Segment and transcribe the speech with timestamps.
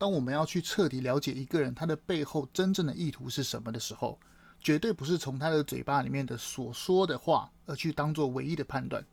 [0.00, 4.18] 当我们要去彻底了解一个人他的背后真正的意图是什么的时候，
[4.58, 9.04] 绝对不是从他的嘴巴里面的所说的话而去当做唯一的判断，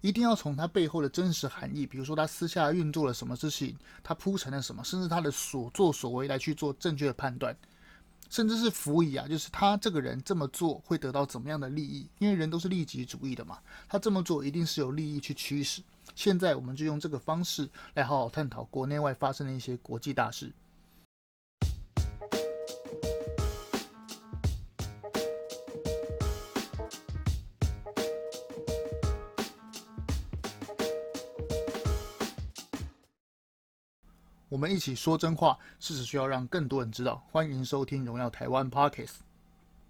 [0.00, 7.56] 一定要从他背后的真实含义，比如说他私下运作了什么事情，他铺成了什么，甚至他的所作所为来去做正确的判断。
[8.30, 12.08] 甚至是辅以啊，就是他这个人这么做会得到怎么样的利益？
[12.20, 13.58] 因为人都是利己主义的嘛，
[13.88, 15.82] 他这么做一定是有利益去驱使。
[16.14, 20.52] 现在我们就用这个方式来好好探讨国内外发生的一些国际大事。
[34.48, 37.24] 我们一起说真话，事实需要让更多人知道。
[37.32, 39.06] 欢迎收听《荣耀台湾 Podcast》，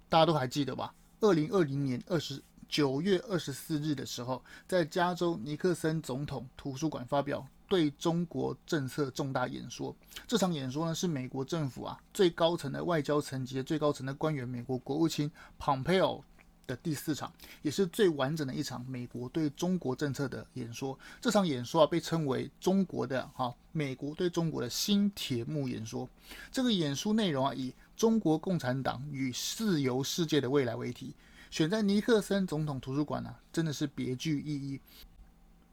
[0.08, 0.94] 大家都还记得吧？
[1.20, 2.40] 二零二零年二十
[2.72, 9.94] 九月二十四日的时候，在加州尼克森总统图书馆发表对中国政策重大演说。
[10.26, 16.24] 这场演说呢，是美国政府啊最高层的外交层级的最高层的官员，美国国务卿蓬佩奥。
[16.64, 20.96] 的第四场，也是最完整的一场美国对中国政策的演说。
[21.20, 26.08] 这场演说啊，被称为中国的哈美国对中国的新铁幕演说。
[26.52, 31.12] 这个演说内容啊，以中国共产党与自由世界的未来为题，
[31.52, 34.80] 选在尼克森总统图书馆啊，真的是别具意义。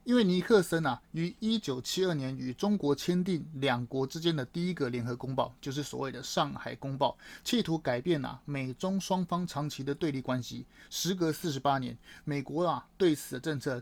[0.03, 10.65] 因为尼克森啊，于一九七二年与中国签订两国之间的第一个联合公报，就是所谓的《上海公报》，企图改变啊美中双方长期的对立关系。
[10.89, 13.81] 时隔四十八年，美国啊对此的政策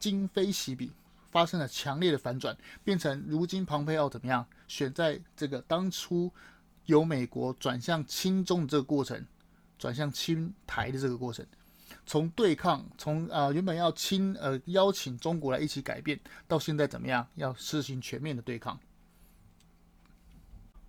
[0.00, 0.90] 今非昔比，
[1.30, 6.32] 发生了强烈的反转，变成如今蓬佩奥怎么样选在这个当初
[6.86, 9.24] 由美国转向亲中的这个过程，
[9.78, 11.46] 转向亲台的这个过程。
[12.04, 18.78] 从对抗，从啊、原本要亲呃邀请中国来一起改变，到现在怎么样，要实行全面的对抗。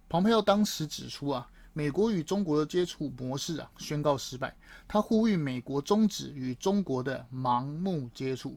[0.10, 4.56] 蓬佩奥当时指出啊，美国与中国的接触模式啊宣告失败，
[4.88, 8.56] 他呼吁美国终止与中国的盲目接触。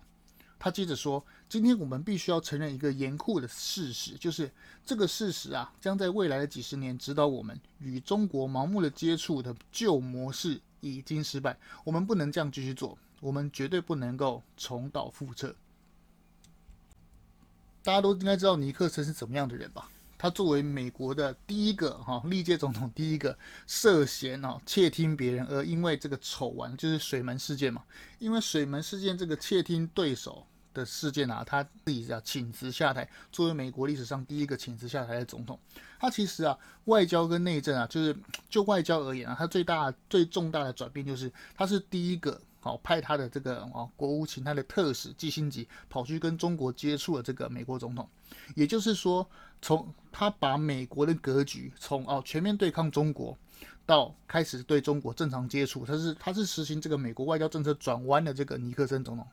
[0.61, 4.49] 他接着说，今天我们必须要承认一个严酷的事实，就是
[4.87, 10.61] 这个事实啊将在未来的几十年指导我们与中国盲目的接触的旧模式。
[10.83, 11.55] 已经失败，
[11.85, 15.55] 我们不能这样继续做，我们绝对不能够重蹈覆辙。
[17.83, 19.91] 大家都应该知道尼克森是怎么样的人吧？
[20.17, 27.85] 他作为美国的第一个哈历届总统，第一个涉嫌哦窃听别人，而因为这个丑闻就是水门事件嘛，
[28.19, 35.59] 因为水门事件这个窃听对手的事件啊，他自己要请辞下台，作为美国历史上第一个请辞下台的总统。
[35.99, 38.17] 他其实啊，外交跟内政啊，就是
[38.49, 48.09] 就外交而言啊，他最大最重大的转变就是，他是第一个好派他的这个哦国务卿，他的特使季辛吉跑去跟中国接触的这个美国总统。
[48.55, 49.29] 也就是说，
[49.61, 53.37] 从他把美国的格局从哦全面对抗中国，
[53.85, 59.27] 到开始对中国正常接触，他是他是实行这个美国外交政策转弯的这个尼克森总统。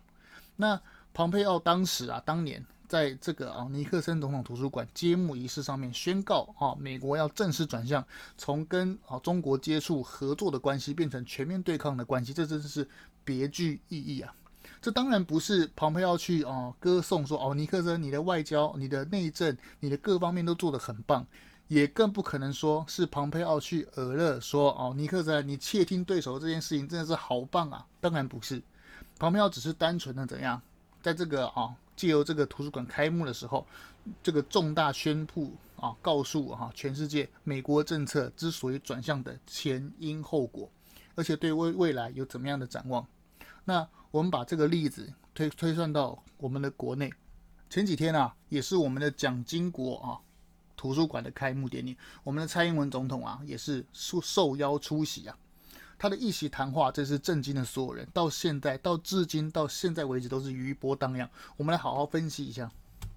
[0.56, 0.82] 那
[1.18, 8.06] 蓬佩奥当时啊，当年在这个啊尼克森总统图书馆揭幕仪式上面宣告啊，美国要正式转向
[8.38, 12.88] 从跟啊中国接触合作的关系变成全面对抗的关系，这真的是
[13.26, 14.32] 别具意义啊！
[14.80, 21.26] 这当然不是蓬佩奥去啊歌颂说哦，尼克森你的外交、你的内政、你的各方面都做得很棒，
[21.68, 27.84] 也更不可能说是蓬佩奥去耳乐说哦，尼克森你窃听对手这件事情真的是好棒啊！
[28.00, 28.62] 当然不是。
[29.20, 30.62] 蓬佩奥只是单纯的怎样，
[31.08, 33.66] 在这个啊，借由这个图书馆开幕的时候，
[34.22, 40.70] 这个重大宣布啊，告诉哈全世界，美国政策之所以转向的前因后果，
[41.16, 43.08] 而且对未未来有怎么样的展望。
[43.64, 47.10] 那我们把这个例子推推算到我们的国内，
[47.70, 50.20] 前几天啊，也是我们的蒋经国啊
[50.76, 51.96] 图书馆的开幕典礼，
[52.26, 55.38] 我们的蔡英文总统啊也是受受邀出席啊。
[55.98, 58.08] 他的一席谈话，真是震惊了所有人。
[58.14, 61.30] 到现在，到至今，到现在为止，都是余波荡漾。
[61.56, 62.70] 我们来好好分析一下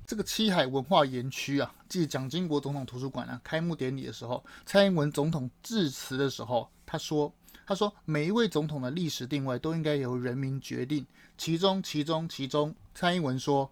[0.07, 7.33] 这个七海文化园区啊，即蒋经国总统图书馆啊，开幕典礼的时候，蔡英文总统致辞的时候，他说
[7.67, 11.07] ：“他说每一位总统的历史定位都应该由人民决定。
[11.37, 13.71] 其中，其中，其中，蔡英文说，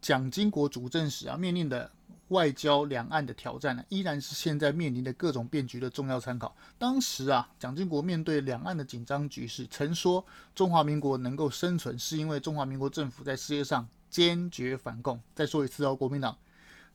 [0.00, 1.90] 蒋经国主政时啊，面临的。”
[2.28, 6.56] 外交两岸的挑战呢，依然是现在面临的各种变局的重要参考。
[6.76, 10.24] 当时啊，蒋经国面对两岸的紧张局势，曾说
[10.54, 15.20] 中华民国能够生存，是因为中华民国政府在世界上坚决反共。
[15.34, 16.36] 再说一次哦，国民党，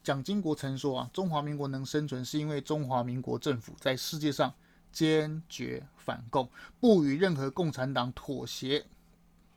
[0.04, 4.54] 蒋经国曾说啊，中华民国能生存，是因为中华民国政府在世界上
[4.92, 6.50] 坚决反共，
[6.82, 8.86] 不与任何共产党妥协，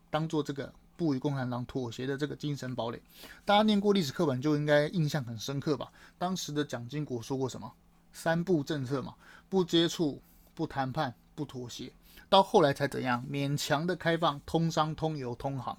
[0.08, 3.02] 当做这个不与共产党妥协的这个精神堡垒。
[3.44, 5.90] 大家念过历史课本就应该印象很深刻吧？
[6.18, 7.72] 当时的蒋经国说过什么？
[8.12, 9.14] 三不政策嘛，
[9.48, 10.20] 不接触、
[10.54, 11.92] 不谈判、不妥协。
[12.28, 13.24] 到后来才怎样？
[13.28, 15.76] 勉强的开放，通商、通邮、通航。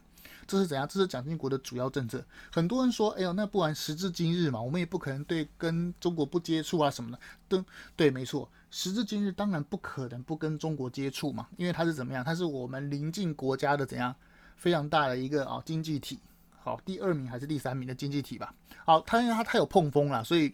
[0.47, 0.87] 这是怎样？
[0.87, 2.23] 这是蒋经国的主要政策。
[2.51, 7.19] 很多人说：“哎呦，那不然时至今日嘛，我们也不可能对跟中国不接触啊什么的。”
[7.49, 7.63] 对
[7.95, 12.23] 对，没错，时至今日当然不可能不跟中国接触嘛，因为它是怎么样？
[12.23, 14.15] 它是我们邻近国家的怎样
[14.55, 16.19] 非常大的一个啊经济体，
[16.49, 18.53] 好，第二名还是第三名的经济体吧？
[18.85, 20.53] 好，它因为它太有碰风了，所以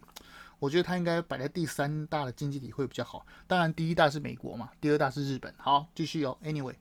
[0.58, 3.24] 我觉得它应该摆在第三大的经济体会比较好。
[3.46, 5.52] 当然，第一大是美国嘛，第二大是日本。
[5.56, 6.36] 好，继续哦。
[6.42, 6.74] Anyway。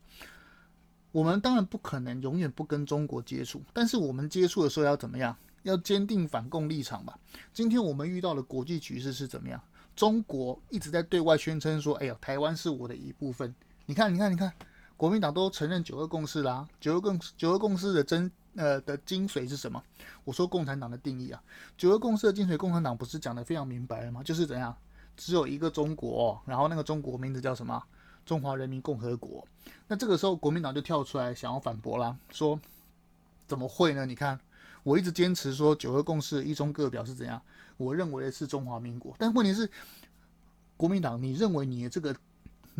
[1.11, 5.35] 我们当然不可能永远不跟中国接触，但是我们接触的时候要怎么样？
[5.63, 7.19] 要坚定反共立场吧。
[7.53, 9.61] 今天我们遇到的国际局势是怎么样？
[9.93, 13.53] 中国一直在对外宣称说：“哎呀，台湾是我的一部分。”
[13.85, 14.53] 你看，你看，你看，
[15.01, 16.67] 国民党都承认九二共识啦。
[16.79, 19.83] 九二共九二共识的真呃的精髓是什么？
[20.23, 21.41] 我说共产党的定义啊，
[21.75, 24.21] 九二共识的精髓，共产党不是讲得非常明白了吗？
[24.21, 24.77] 就是怎样，
[25.17, 27.81] 只有一个中国，然后那个中国名字叫什么？
[28.27, 29.43] 中华人民共和国，
[29.87, 32.59] 那这个时候国民党就跳出来想要反驳啦，说
[33.47, 34.05] 怎么会呢？
[34.05, 34.39] 你看，
[34.83, 37.41] 我一直坚持说九二共识一中各表是怎样，
[37.77, 39.67] 我认为是中华民国，但问题是
[40.77, 42.15] 国民党，你认为你的这个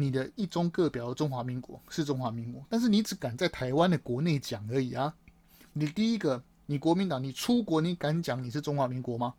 [0.01, 5.13] 你的一中各表的中华民国是中华民国，但是你只敢在台湾的国内讲而已啊！
[5.74, 9.36] 你第一个，你国民党，你出国你敢讲你是中华民国吗？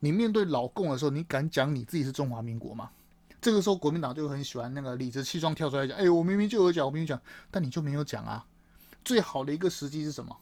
[0.00, 2.90] 你面对老共的时候，你敢讲你自己是中华民国吗？
[3.40, 8.44] 这个时候，国民党就很喜欢那个理直气壮跳出来讲：“哎，我明明就有讲，我明明讲，但你就没有讲啊。”
[9.04, 10.36] 最好的一个时机是什么？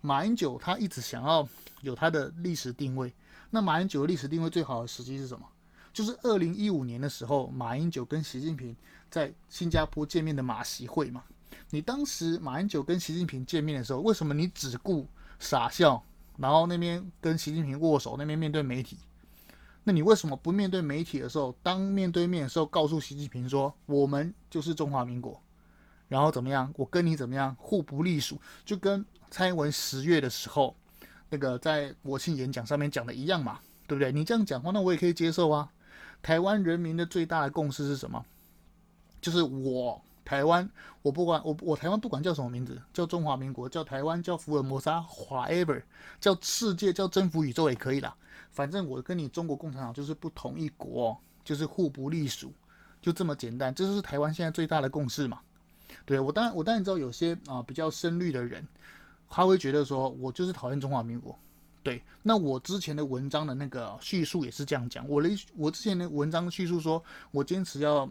[0.00, 1.48] 马英九他一直想要
[1.82, 3.12] 有他的历史定位。
[3.50, 5.46] 那马英九的历史定位最好的时机是什么？
[5.92, 8.74] 就是二零一五年的时候，马英九跟习近平
[9.10, 11.24] 在新加坡见面的马习会嘛。
[11.70, 15.06] 你当时马英九跟习近平见面的时候，为什么你只顾
[15.38, 16.02] 傻笑，
[16.36, 18.96] 然后那边跟习近平握手，那边面对媒体？
[19.84, 25.40] 那你为什么不面对媒体的时候，当面对面的时候，告诉习近平说我们就是中华民国，
[26.08, 26.72] 然后怎么样？
[26.76, 27.56] 我跟你怎么样？
[27.58, 30.76] 互不隶属，就跟蔡英文十月的时候
[31.30, 34.12] 那个在国庆演讲上面讲的一样嘛，对不对？
[34.12, 35.70] 你这样讲话，那我也可以接受啊。
[36.22, 38.24] 台湾人民的最大的共识是什么？
[39.20, 40.68] 就是我台湾，
[41.02, 45.82] 我不管我我台湾不管叫什么名字，叫中华民国，叫台湾，叫福尔摩沙，whatever，
[46.20, 48.14] 叫世界，叫征服宇宙也可以啦。
[48.50, 52.52] 反正我跟你中国共产党就是不同一国，就是互不隶属，
[53.02, 53.74] 就这么简单。
[53.74, 55.40] 这就是台湾现在最大的共识嘛。
[56.04, 58.66] 对，我当然我当然知道有些啊、比较深绿的人，
[59.28, 61.38] 他会觉得说我就是讨厌中华民国。
[61.82, 65.08] 对，那我之前的文章的那个叙述也是这样讲。
[65.08, 68.08] 我的我之前的文章叙述说我坚持要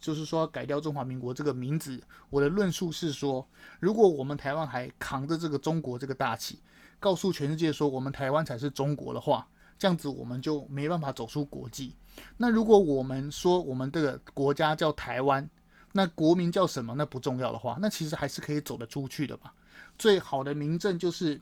[0.00, 2.02] 就是说改掉中华民国这个名字。
[2.30, 3.46] 我的论述是说，
[3.78, 6.58] 如果我们台湾还扛着这个中国这个大旗，
[6.98, 9.46] 告诉全世界说我们台湾才是中国的话。
[9.78, 11.96] 这样子我们就没办法走出国际。
[12.36, 15.48] 那如果我们说我们这个国家叫台湾，
[15.90, 16.94] 那国名叫什么？
[16.94, 19.52] 那不重要的话，那其实还是可以走得出去的吧。
[19.98, 21.40] 最好的明证就是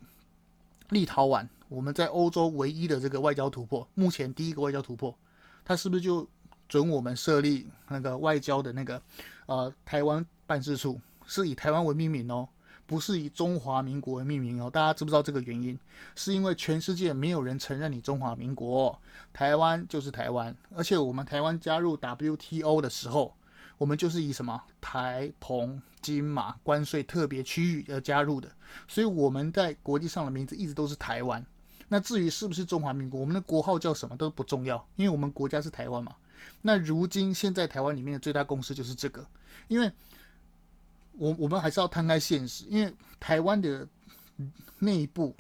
[0.89, 5.17] 立陶宛，我们在欧洲唯一的这个外交突破，目前第一个外交突破，
[5.65, 6.29] 它是不是就
[6.69, 9.01] 准我们设立那个外交的那个
[9.47, 12.49] 呃台湾办事处，是以台湾为命名哦？
[12.87, 15.79] 不是以中华民国为命名哦，大家知不知道这个原因？
[16.17, 19.01] 是因为全世界没有人承认你中华民国，
[19.33, 23.33] 台湾就是台湾，而且我们台湾加入 WTO 的时候，
[23.79, 28.51] 我们就是以什么台澎金马关税特别区域而加入的，
[28.89, 31.47] 所以我们在国际上的名字一直都是台湾。
[31.91, 36.17] 那至于是不是中华民国，我们的国号叫什么都不重要，因为我们国家是台湾嘛。
[36.63, 39.27] 那如今现在台湾里面的最大公司就是这个，
[39.69, 39.93] 因为。
[41.19, 43.87] 我我们还是要摊开现实，因为台湾的
[44.79, 45.37] 内部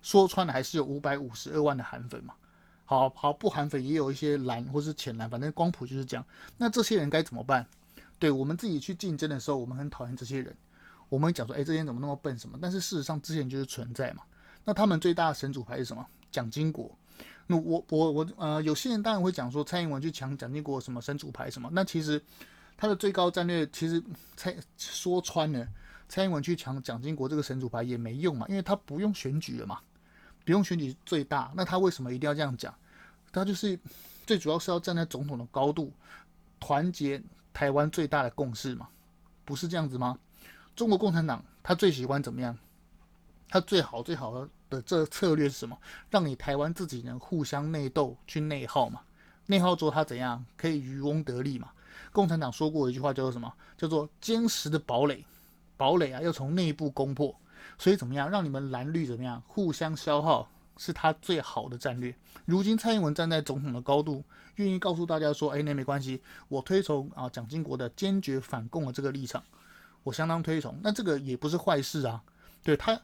[0.00, 2.34] 说穿了还是有五百五十二万的韩粉嘛。
[2.86, 6.26] 好好不韩粉也有一些蓝或是浅蓝，反正光谱就是这样。
[6.56, 7.64] 那这些人该怎么办？
[8.18, 10.56] 对我们自己去竞争的时候，我们很讨厌这些人。
[11.08, 12.58] 我们讲说，哎，这些人怎么那么笨什么？
[12.60, 14.24] 但是事实上，之前就是存在嘛。
[14.64, 16.06] 那他们最大的神主牌是什么？
[16.30, 16.90] 蒋经国。
[17.46, 21.68] 那我我我呃，有些人当然会讲说，蔡英文去抢蒋经国什么神主牌什么？
[21.72, 22.22] 那其实。
[22.74, 24.02] 他的最高战略其实
[24.34, 25.68] 蔡说穿了，
[26.08, 29.78] 蔡英文去抢蒋经国这个神主牌也没用嘛，因为他不用选举了嘛，
[30.44, 32.74] 不用选举最大，那他为什么一定要这样讲？
[33.30, 33.78] 他就是
[34.26, 35.92] 最主要是要站在总统的高度，
[36.58, 38.88] 团结台湾最大的共识嘛，
[39.44, 40.18] 不是这样子吗？
[40.74, 42.58] 中国共产党他最喜欢怎么样？
[43.52, 45.76] 他最好最好的的这策略是什么？
[46.08, 49.02] 让你台湾自己人互相内斗去内耗嘛，
[49.44, 51.68] 内耗之后他怎样可以渔翁得利嘛？
[52.12, 53.52] 共产党说过一句话，叫做什么？
[53.76, 55.22] 叫做坚实的堡垒，
[55.76, 57.38] 堡垒啊，要从内部攻破。
[57.76, 62.14] 所以怎么样，让你们蓝绿怎么样互相消耗，是他最好的战略。
[62.46, 69.44] 如今蔡英文站在总统的高度，愿意告诉大家说，哎，那没关系，我推崇啊蒋经国的坚决反共的这个立场，
[70.04, 70.80] 我相当推崇。
[70.82, 72.22] 那这个也不是坏事啊，
[72.62, 72.98] 对他。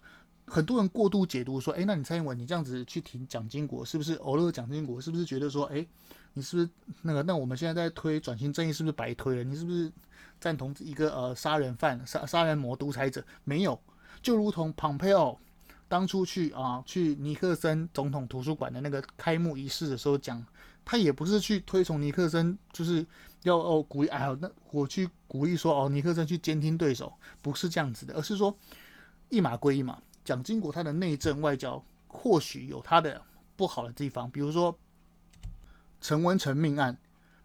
[0.48, 5.86] 很多人过度解读说，哎，那你蔡英文你这样子去挺蒋经国，是不是偶尔蒋经国是不是觉得说，哎，
[6.32, 6.68] 你是不是
[7.02, 7.22] 那个？
[7.22, 9.44] 那我们现在在推转型正义，是不是白推了？
[9.44, 9.92] 你是不是
[10.40, 13.24] 赞同一个呃杀人犯、杀杀人魔、独裁者？
[13.44, 13.78] 没有，
[14.22, 15.38] 就如同蓬佩奥
[15.86, 20.44] 当初去啊去尼克森总统图书馆的那个开幕仪式的时候讲，
[20.84, 23.06] 他也不是去推崇尼克森，就是
[23.42, 27.12] 要哦鼓励，哎呀，那我去鼓励说哦尼克森去监听对手，
[27.42, 28.56] 不是这样子的，而是说
[29.28, 30.00] 一码归一码。
[30.28, 33.18] 蒋经国他的内政外交或许有他的
[33.56, 34.78] 不好的地方，比如说
[36.02, 36.94] 陈文成命案、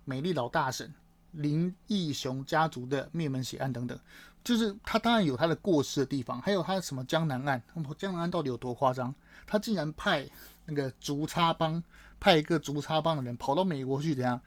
[0.03, 0.93] 美丽岛大审、
[1.31, 3.97] 林义雄家族的灭门血案等等，
[4.43, 7.63] 就是他当然有他的过失的地方，还有他什么江南案，
[7.97, 9.15] 江南案到底有多夸张？
[9.47, 10.29] 他竟然派
[10.65, 11.81] 那个竹叉帮
[12.19, 14.37] 派一个竹叉帮的人跑到美国去，怎样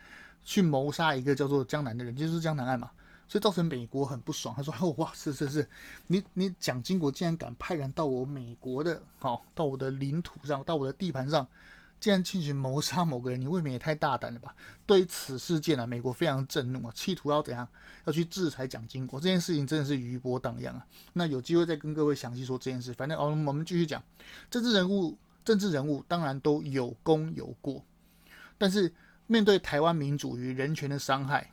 [0.45, 2.91] 去谋杀一个叫做江南的人，就是江南案嘛。
[3.29, 5.69] 所以造成美国很不爽，他说：“哦， 哇，是是是，
[6.07, 11.47] 你你蒋经国竟然敢派人到我美国的，好、哦，到我的领土上，到我的地盘上，
[11.99, 14.55] 竟然进行谋杀某个人，你未免也太大胆了吧？”
[14.87, 17.67] 对于此事件啊，美国非常震怒啊，企图要怎样，
[18.05, 20.87] 要去制裁蒋经国，这件事情真的是余波荡漾啊。
[21.15, 22.95] 那有机会再跟各位详细说这件事。
[22.95, 24.01] 反正哦，我们继续讲，
[24.49, 27.85] 政治人物，政治人物当然都有功有过，
[28.57, 28.95] 但是
[29.27, 31.51] 面对台湾民主与人权的伤害。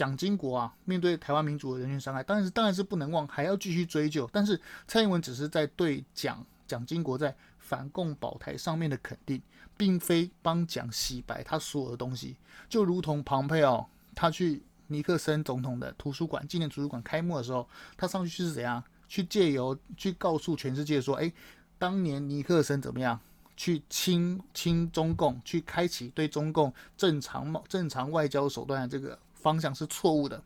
[0.00, 4.26] 蒋经国啊，面对台湾民主的人权伤害，当然是当然是不能忘，还要继续追究。
[4.32, 9.42] 但是蔡英文只是在对蒋蒋经国在反共保台上面的肯定，
[9.76, 12.34] 并非帮蒋洗白他所有的东西。
[12.66, 21.30] 就如同庞佩奥，他去尼克森总统的图书馆纪念图书馆开幕的时候，他上去是怎样去借由去告诉全世界说，哎，
[21.78, 23.20] 当年尼克森怎么样
[23.54, 29.18] 去亲亲中共，去开启对中共正常贸正常外交手段的这个。
[29.40, 30.42] 方向是错误的。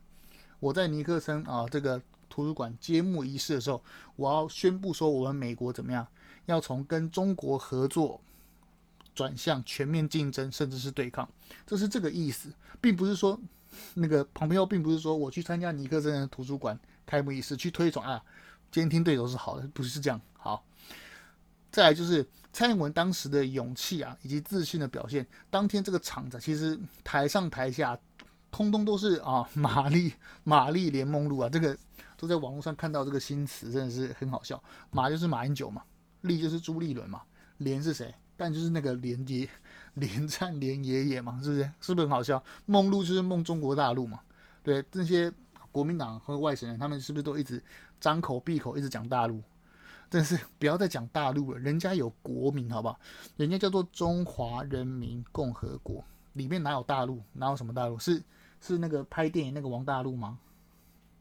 [0.59, 3.83] 我在尼克森啊这个图书馆揭幕仪式的时候，
[4.15, 6.07] 我要宣布说，我们美国怎么样，
[6.45, 8.19] 要从跟中国合作
[9.13, 11.29] 转向全面竞争，甚至是对抗，
[11.67, 13.39] 这是这个意思，并不是说
[13.93, 18.23] 那个旁边并不是说我去参加尼克森的图书馆开幕仪式去推崇啊，
[18.71, 20.19] 监听对手是好的，不是这样。
[20.33, 20.65] 好，
[21.69, 25.27] 再来就是蔡英文当时的勇气啊，以及自信的表现。
[25.51, 27.99] 当天这个场子，其实台上台下。
[28.55, 30.13] 通通都是啊，玛丽
[30.45, 31.77] 玛丽莲梦露啊，这个
[32.15, 34.63] 都在网络上看到这个新词，真的是很好笑。
[34.91, 35.83] 马就是马英九嘛，
[36.21, 37.21] 丽就是朱立伦嘛，
[37.57, 38.15] 莲是谁？
[38.37, 39.45] 但就是那个连爷，
[39.95, 41.69] 连战连爷爷嘛，是不是？
[41.81, 42.41] 是不是很好笑？
[42.65, 44.21] 梦露就是梦中国大陆嘛，
[44.63, 45.29] 对，这些
[45.69, 47.61] 国民党和外省人，他们是不是都一直
[47.99, 49.43] 张口闭口一直讲大陆？
[50.09, 52.97] 真是不要再讲大陆了，人家有国名，好不好？
[53.35, 57.21] 人家叫做中华人民共和国，里面哪有大陆？
[57.33, 57.99] 哪有什么大陆？
[57.99, 58.23] 是。
[58.65, 60.39] 是那个拍电影那个王大陆吗？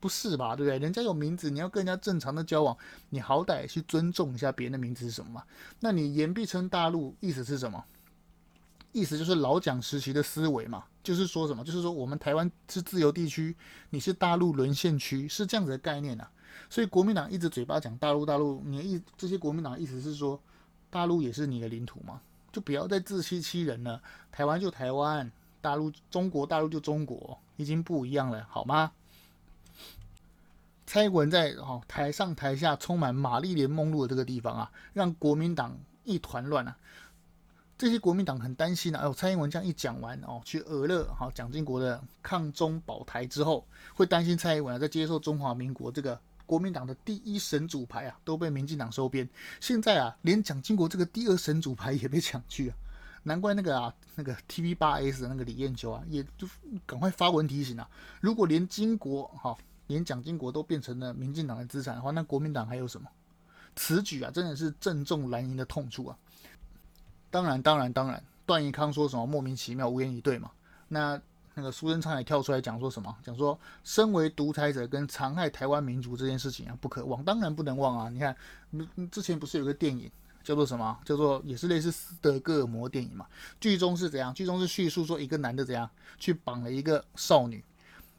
[0.00, 0.78] 不是吧，对不对？
[0.78, 2.76] 人家有名字，你要跟人家正常的交往，
[3.08, 5.44] 你好歹去尊重一下别人的名字是什么嘛？
[5.80, 7.82] 那你言必称大陆，意思是什么？
[8.92, 11.64] 意思就是老蒋时期的思维嘛，就是说什么？
[11.64, 13.56] 就是说我们台湾是自由地区，
[13.88, 16.30] 你是大陆沦陷区，是这样子的概念啊。
[16.68, 20.38] 所以国民党一直嘴巴讲大陆大陆，你的意这些国民党意思是说
[20.90, 22.20] 大陆也是你的领土嘛？
[22.52, 25.32] 就不要再自欺欺人了，台湾就台湾。
[25.64, 28.92] 大陆，中国大陆就中国，已经不一样了，好吗？
[30.86, 36.76] 蔡英文在哦台上台下充满玛丽莲梦露的这个地方啊，让国民党一团乱啊。
[37.78, 49.26] 这些国民党很担心啊，哦，蔡英文这样一讲完哦，去俄勒好蒋经国的抗中保台之后，会担心蔡英文在接受中华民国这个国民党的第一神主牌啊，都被民进党收编。
[49.60, 52.76] 现在啊，连蒋经国这个第二神主牌也被抢去啊。
[53.24, 56.46] 难怪那个啊，那个 TV 八 S 的那个李彦秋啊，也就
[56.86, 57.88] 赶快发文提醒啊，
[58.20, 59.56] 如果连金国哈，
[59.88, 63.08] 连蒋经国都变成了民进党的资产的话，那国民党还有什么？
[63.76, 66.16] 此举啊，真的是正中蓝营的痛处啊。
[67.30, 70.50] 当然，当然，当然，段宜康说什么莫名其妙、无言以对嘛。
[70.88, 71.20] 那
[71.54, 73.16] 那个苏贞昌也跳出来讲说什么？
[73.24, 78.08] 讲说身为独裁者跟残害台湾民族这件事情啊，不可忘，当然不能忘啊。
[78.08, 78.36] 你看，
[79.10, 80.10] 之前不是有个电影？
[80.44, 80.96] 叫做什么？
[81.04, 83.26] 叫做也是类似斯德哥尔摩电影嘛。
[83.58, 84.32] 剧中是怎样？
[84.34, 87.64] 剧中是叙述说一个男的怎样去绑了一个少女，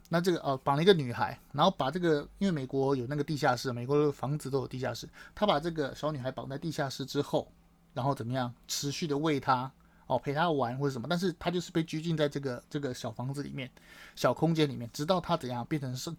[0.08, 7.50] 那这个哦绑了一个女孩，然后把这个因为美国有那个地下室，美国的房子都有地下室，他把这个小女孩绑在地下室之后，
[7.94, 9.70] 然后怎么样持续的喂她
[10.08, 13.70] 哦陪她玩或者什么，但是她就是被拘禁在这个这个小房子里面
[14.16, 16.12] 小空间里面，直到她怎样变成是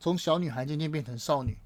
[0.00, 1.56] 从小女孩渐渐变成少女。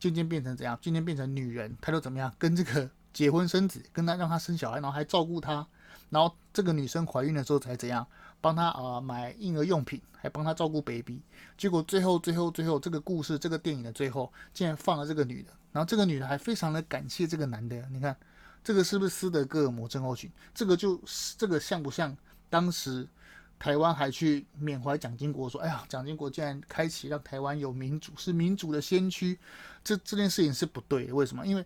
[0.00, 0.76] 渐渐变成怎样？
[0.82, 2.34] 渐渐变成女人，他就怎么样？
[2.36, 5.66] 跟这个结婚生子，跟他让他生小孩，然后还照顾他，
[6.10, 8.06] 然后这个女生怀孕的时候才怎样？
[8.40, 11.20] 帮他啊、买婴儿用品，还帮他照顾 baby。
[11.56, 17.76] 结果最后最后最后这个故事这个电影的最后，竟然放了这个女的，然后这个女的还非常的感谢这个男的。
[17.90, 18.16] 你看
[18.64, 20.30] 这个是不是斯德哥尔摩症候群？
[20.54, 21.00] 这个就
[21.36, 22.16] 这个像不像
[22.50, 23.08] 当时？
[23.58, 29.38] 台湾还去缅怀蒋经国，说：“哎呀，蒋经国竟然开启让台湾有民主，是民主的先驱。
[29.84, 31.14] 这这件事情是不对的。
[31.14, 31.46] 为什么？
[31.46, 31.64] 因为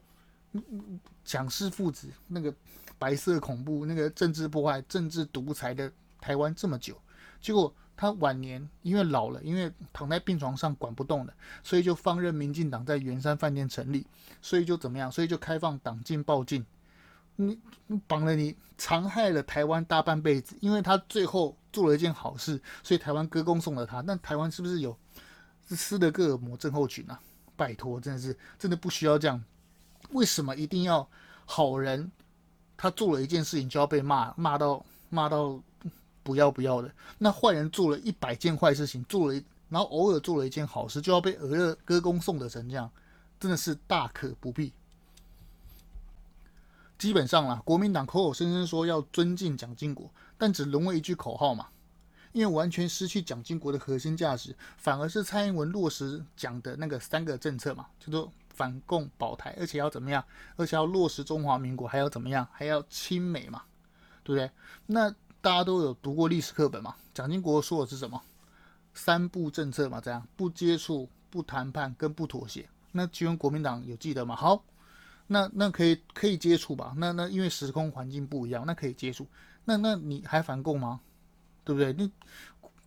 [1.25, 2.55] 蒋氏父子那个
[2.99, 7.01] 白色恐怖、那个政治破坏、政治独裁的台湾这么久，
[7.41, 14.07] 结果他晚年因为老了，因为躺在病床上管不动了，所以就放任民进党在圆山饭店成立，
[14.41, 15.11] 所以就怎么样？
[15.11, 16.65] 所以就开放党禁报禁。”
[17.39, 17.61] 你
[18.07, 24.01] 绑了你，残害了台湾大半辈子，因为他最后做了一件好事，所以台湾歌功颂了他。
[24.01, 24.99] 那台湾是不是有
[25.67, 27.21] 斯德哥尔摩症候群啊？
[27.55, 29.45] 拜托，真的是真的不需要这样。
[30.11, 31.09] 为什么一定要
[31.45, 32.11] 好人
[32.77, 35.61] 他做了一件事情就要被骂骂到骂到
[36.23, 36.91] 不要不要的？
[37.19, 42.91] 那坏人做了一百件坏事情，做了然后偶尔做了一件好事，就要被俄勒歌功颂德成这样，
[43.39, 44.73] 真的是大可不必。
[46.99, 51.69] 基本上啦，国民党口口声声说要尊敬蒋经国，但只沦为一句口号嘛。
[52.33, 60.25] 因为完全失去蒋经国的核心价值，反而是蔡英文落实讲的那个三个政策嘛，叫做反共保台，而且要怎么样？
[60.57, 62.49] 而且要落实中华民国，还要怎么样？
[62.53, 63.63] 还要亲美嘛，
[64.25, 64.51] 对不对？
[64.87, 65.11] 那
[65.41, 66.95] 大家都有读过历史课本嘛？
[67.15, 68.21] 蒋经国说的是什么？
[68.95, 72.69] 三不政策嘛，这样不接触、不谈判跟不妥协。
[72.93, 74.35] 那请问国民党有记得吗？
[74.35, 74.65] 好。
[75.29, 76.95] 那那可以可以接触吧？
[76.97, 79.27] 那那因为时空环境不一样，那可以接触。
[79.65, 81.01] 那那你还反共吗？
[81.65, 81.93] 对不对？
[81.95, 82.09] 那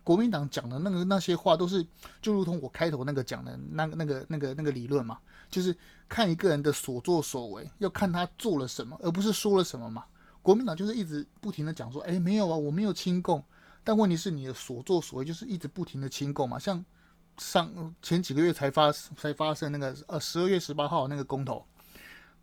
[0.02, 1.86] 国民党讲的那个那些话都是，
[2.22, 5.18] 就如同我开头那个讲的那个那个那个那个理论嘛，
[5.50, 5.76] 就是
[6.08, 10.04] 看一个人的所作所为，要看他做了什么，而不是说了什么嘛。
[10.42, 13.44] 国民党就是一直不停的讲说，哎，没有啊，我没有亲共。
[13.82, 16.58] 但问题是你的所作所为就是一直不停的亲共嘛。
[16.58, 16.84] 像
[17.38, 21.64] 上前几个月才发才发生那个呃十二月十八号那个公投。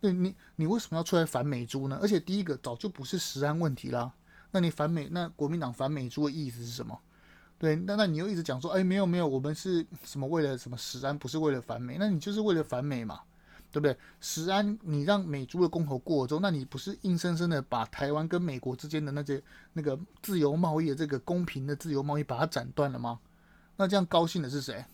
[0.00, 1.98] 对你，你为什么要出来反美猪呢？
[2.00, 4.12] 而且第一个早就不是食安问题啦。
[4.50, 6.98] 那你反美，那国民党反美猪的意思是什么？
[7.58, 13.20] 对，那那你又一直讲说，哎，没有没有，我们是什么为了什么食安，不是为了反美，那你就是为了反美嘛，
[13.72, 13.96] 对不对？
[14.20, 19.42] 食安你让美猪的公投过了之后，那你不是硬生生的把台湾跟美国之间的那些
[19.72, 23.18] 那个自由贸易的这个公平的自由贸易把它斩断了吗？
[23.76, 24.84] 那这样高兴的是谁？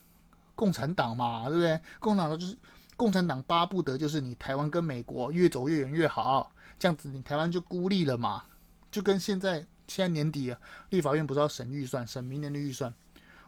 [0.55, 1.81] 共产党嘛，对不对？
[1.99, 2.57] 共产党就是。
[2.97, 8.45] 共产党巴不得就是你台湾跟美国越走越远越好，这样子你台湾就孤立了嘛？
[8.89, 10.59] 就跟现在现在年底啊，
[10.91, 12.93] 立法院不是要审预算，审明年的预算。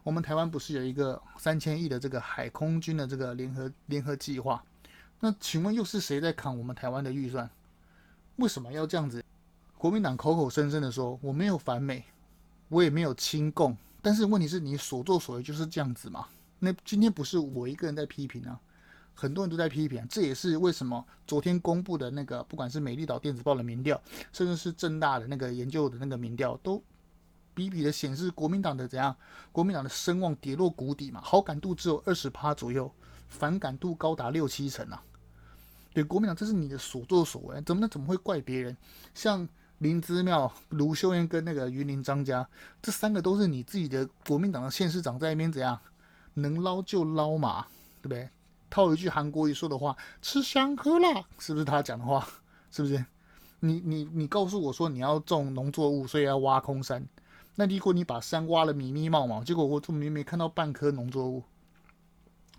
[0.03, 4.63] 我们台湾不是有一个三千亿的这个海空军的这个联合联合计划？
[5.21, 7.51] 那请问又是谁在扛我们台湾的预算？
[8.37, 9.25] 为什么要这样子？
[9.77, 12.05] 国民党口口声声的说我没有反美，
[12.69, 16.29] 我也没有亲共，但是问题是你所作所为就是这样子嘛？
[16.59, 18.61] 那今天不是我一个人在批评啊。
[19.17, 24.01] 很多人都在批评，这也是为什么昨天公布的那个，不管是美丽岛电子报的民调，
[24.33, 26.81] 甚至是政大的那个研究的那个民调，都
[27.55, 29.17] 比比的显示国民党的怎样，
[29.51, 32.93] 国民党的声望跌落谷底嘛，好感度只有二十趴左右，
[33.29, 35.03] 反感度高达六七成啊。
[35.95, 38.77] 对国民党，这是你的所作所为，怎么能怎么会怪别人？
[39.15, 39.49] 像
[39.79, 42.47] 林之妙、卢秀燕跟那个云林张家，
[42.83, 45.81] 这三个都是你自己的国民党的县市长在那边怎样，
[46.35, 47.67] 能捞就捞嘛，
[48.03, 48.29] 对不对？
[48.77, 52.29] 套一句韩国语说的话，吃香喝辣，是不是他讲的话？
[52.71, 53.03] 是不是？
[53.61, 57.03] 你你你告诉我说你要种农作物，所以要挖空山。
[57.55, 61.43] 那如果你把山挖了密密茂茂，结果我怎么没没看到半棵农作物？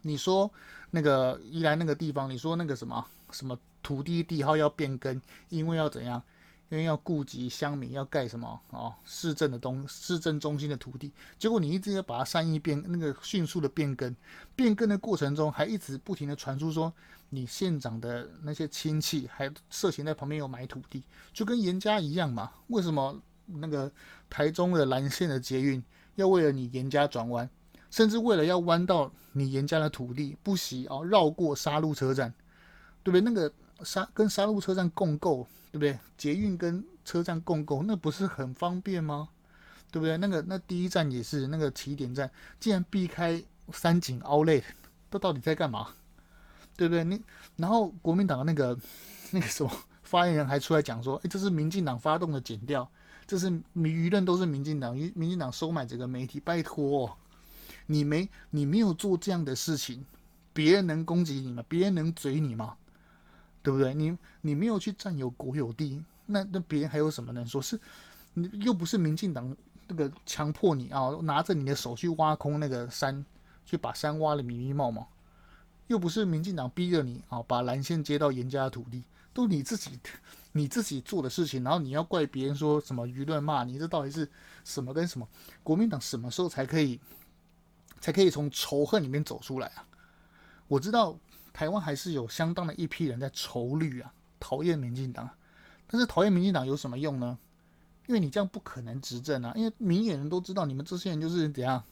[0.01, 0.51] 你说
[0.89, 6.23] 那个宜兰那个地方，你说那个什么什么土地地号要变更，因为要怎样？
[6.69, 8.93] 因为要顾及乡民，要盖什么哦？
[9.06, 14.13] 市政的东市政中心的土地，结果你一直要把它善意变那个迅速的变更，
[14.53, 16.93] 变更的过程中还一直不停的传出说
[17.30, 21.01] 你县长的那些亲戚还涉嫌在旁边有买土地，
[21.32, 22.51] 就跟严家一样嘛？
[22.67, 23.89] 为什么那个
[24.30, 25.82] 台中的蓝线的捷运
[26.15, 27.49] 要为了你严家转弯，
[27.89, 32.34] 甚至为了要弯到你严家的土地，不惜啊绕过沙鹿车站，
[33.03, 33.21] 对不对？
[33.21, 33.49] 那个
[33.86, 35.47] 沙跟沙鹿车站共构。
[35.78, 36.00] 对不对？
[36.18, 39.30] 捷运跟车站共构，那不是很方便吗？
[39.92, 40.18] 对不对？
[40.18, 44.63] 那个那第一站也是那个起点站，竟然避开三井 Outlet，
[45.12, 45.90] 这到底在干嘛？
[46.76, 47.04] 对不对？
[47.04, 47.22] 你
[47.56, 48.78] 然后国民党的那个
[49.32, 49.72] 那个什么
[50.04, 52.90] 发言人还出来讲说，哎，这是民进党发动的检调，
[53.26, 57.18] 这是舆论都是民进党，民进党收买这个媒体，拜托，
[57.86, 60.06] 你没你没有做这样的事情，
[60.54, 61.63] 别人能攻击你吗？
[61.68, 62.76] 别人能嘴你吗？
[63.67, 63.93] 对不对？
[63.93, 67.62] 你你没有去占有国有地，那那别人还有什么能说？
[67.62, 67.77] 是，
[68.34, 69.53] 你又不是民进党
[69.89, 73.25] 那个强迫你啊，拿着你的手去挖空那个山，
[73.65, 75.06] 去把山挖的密密茂茂，
[75.88, 79.03] 又不是民进党逼着你啊，把蓝线接到严家的土地，
[79.34, 79.99] 都你自己
[80.53, 84.32] 你自己做的事情，然后你要怪别人说什么舆论骂你，这到底是
[84.63, 85.27] 什么跟什么？
[85.62, 86.97] 国民党什么时候才可以？
[87.99, 89.84] 才可以从仇恨里面走出来啊！
[90.67, 91.17] 我知道
[91.58, 95.28] 台湾还是有相当的一批人在仇绿啊，讨厌民进党。
[95.88, 97.36] 但是讨厌民进党有什么用呢？
[98.06, 99.54] 因为你这样不可能执政啊！
[99.56, 101.84] 因为明眼人都知道你们这些人就是怎样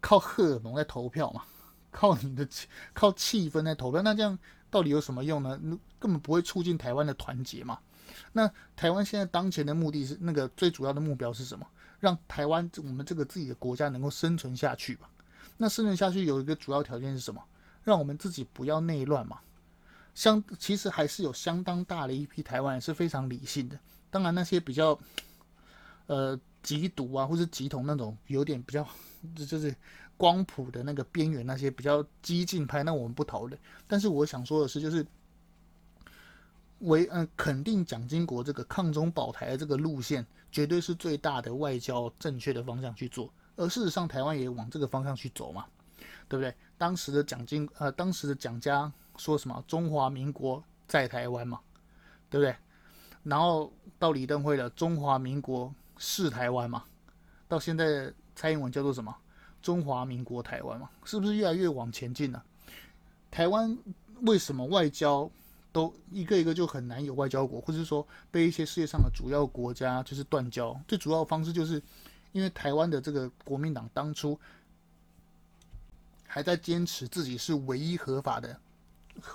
[0.00, 1.42] 靠荷尔蒙在投票嘛，
[1.90, 2.48] 靠你的
[2.92, 4.00] 靠气氛在投票。
[4.00, 4.38] 那这样
[4.70, 5.58] 到底有什么用呢？
[5.98, 7.76] 根本不会促进台湾的团结嘛。
[8.32, 11.66] 那台湾现在当前的目的是那个最主要的目标是什么？
[11.98, 15.10] 让台湾我们这个自己的国家能够生存下去吧。
[15.56, 17.42] 那生存下去有一个主要条件是什么？
[17.84, 19.38] 让我们自己不要内乱嘛。
[20.14, 23.78] 相其实还是有相当大的一批台湾人是非常理性的。
[24.10, 24.98] 当然那些比较
[26.06, 28.86] 呃极独啊，或是极统那种有点比较
[29.34, 29.74] 就是
[30.16, 33.60] 光谱的那个边缘那些比较激进派，那我们不讨论。
[33.88, 35.04] 但是我想说的是，就是
[36.78, 43.32] 为嗯、肯定蒋经国这个抗中保台的这个路线，绝对是最大的外交正确的方向去做。
[43.56, 45.64] 而事实上，台湾也往这个方向去走嘛，
[46.28, 46.54] 对不对？
[46.76, 51.60] 当时的蒋经呃，当时的蒋家说什么“中华民国在台湾”嘛，
[52.28, 52.54] 对不对？
[53.22, 56.84] 然后到李登辉的“中华民国是台湾”嘛，
[57.48, 59.14] 到现在蔡英文叫做什么
[59.62, 62.42] “中华民国台湾”嘛，是不是越来越往前进了？
[63.30, 63.76] 台湾
[64.22, 65.30] 为什么外交
[65.72, 70.78] 都一个一个就很难有外交国，或者是说被一些世界上的主要国家就是断交？
[70.86, 71.82] 最主要的方式就是。
[72.34, 74.36] 因为台湾的这个国民党当初
[76.34, 78.58] 还在坚持自己是唯一合法的、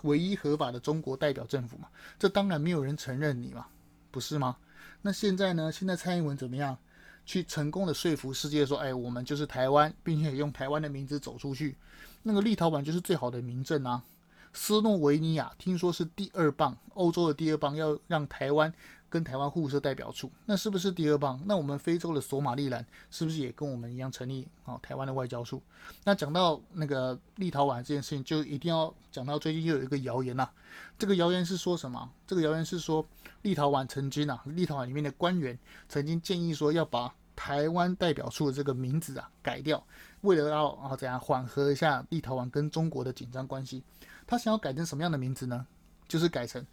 [0.01, 1.87] 唯一合法的中国代表政府嘛，
[2.19, 3.65] 这当然没有人承认你嘛，
[4.11, 4.57] 不是吗？
[5.01, 5.71] 那现在呢？
[5.71, 6.77] 现在蔡英文怎么样
[7.25, 11.77] 去成功的说服世界说，哎，我们就是台湾，并且用台湾的名字走出去，
[12.21, 14.03] 那个立陶宛就是最好的明证啊。
[14.51, 18.73] 斯洛维尼亚听说是第二棒，欧洲的第二棒，要让台湾。
[19.09, 21.41] 跟台湾互设代表处，那是不是第二棒？
[21.45, 24.79] 那我们非洲的索马利兰是不是也跟我们一样成立啊、哦？
[24.83, 25.61] 台湾的外交处？
[26.03, 30.53] 那讲到那个立陶宛这件事情，就一定要讲到最近又有一个谣言呐、啊。
[30.97, 32.09] 这个谣言是说什么？
[32.27, 33.05] 这个谣言是说
[33.41, 39.83] 立陶宛曾经啊，立陶宛里面的官员曾经建议说要把台湾代表处的这个名字啊改掉，
[40.21, 43.83] 为了要啊怎样缓和一下立陶宛跟中国的紧张关系，
[44.27, 45.65] 他想要改成什么样的名字呢？
[46.07, 46.65] 就是改成。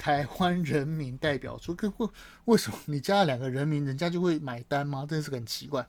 [0.00, 2.08] 台湾人民代表处，可为
[2.46, 5.04] 为什么你加了两个人民，人家就会买单吗？
[5.06, 5.86] 真的是很奇怪。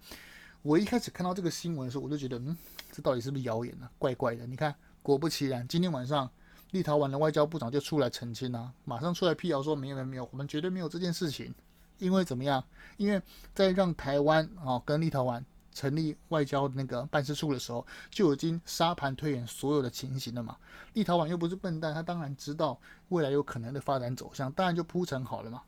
[0.64, 2.58] 我一开始看到这个新闻的时候，我就觉得，嗯，
[2.92, 3.90] 这到底是不是谣言呢？
[3.98, 4.46] 怪怪的。
[4.46, 6.30] 你看，果不其然，今天晚上
[6.72, 11.56] 立陶宛的外交部长就出来澄清了，马上出来辟谣说，没有没有没有，我们绝对没有这件事情。
[11.98, 12.62] 因为怎么样？
[12.98, 13.22] 因为
[13.56, 15.42] 在让台湾啊跟立陶宛。
[15.74, 20.58] 成立外交那个办事处的时候，就已经沙盘推演所有的情形了嘛。
[20.94, 22.78] 立陶宛又不是笨蛋，他当然知道
[23.10, 25.62] 未来有可能的发展走向，当然就铺陈好了嘛。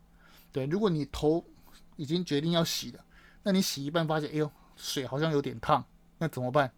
[0.52, 1.42] 对，如果你头
[1.96, 3.04] 已经决定要洗了，
[3.42, 5.84] 那你洗一半发现，哎呦，水好像有点烫，
[6.18, 6.70] 那怎么办？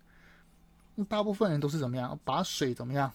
[0.95, 2.19] 那大部分人都是怎么样？
[2.25, 3.12] 把水怎么样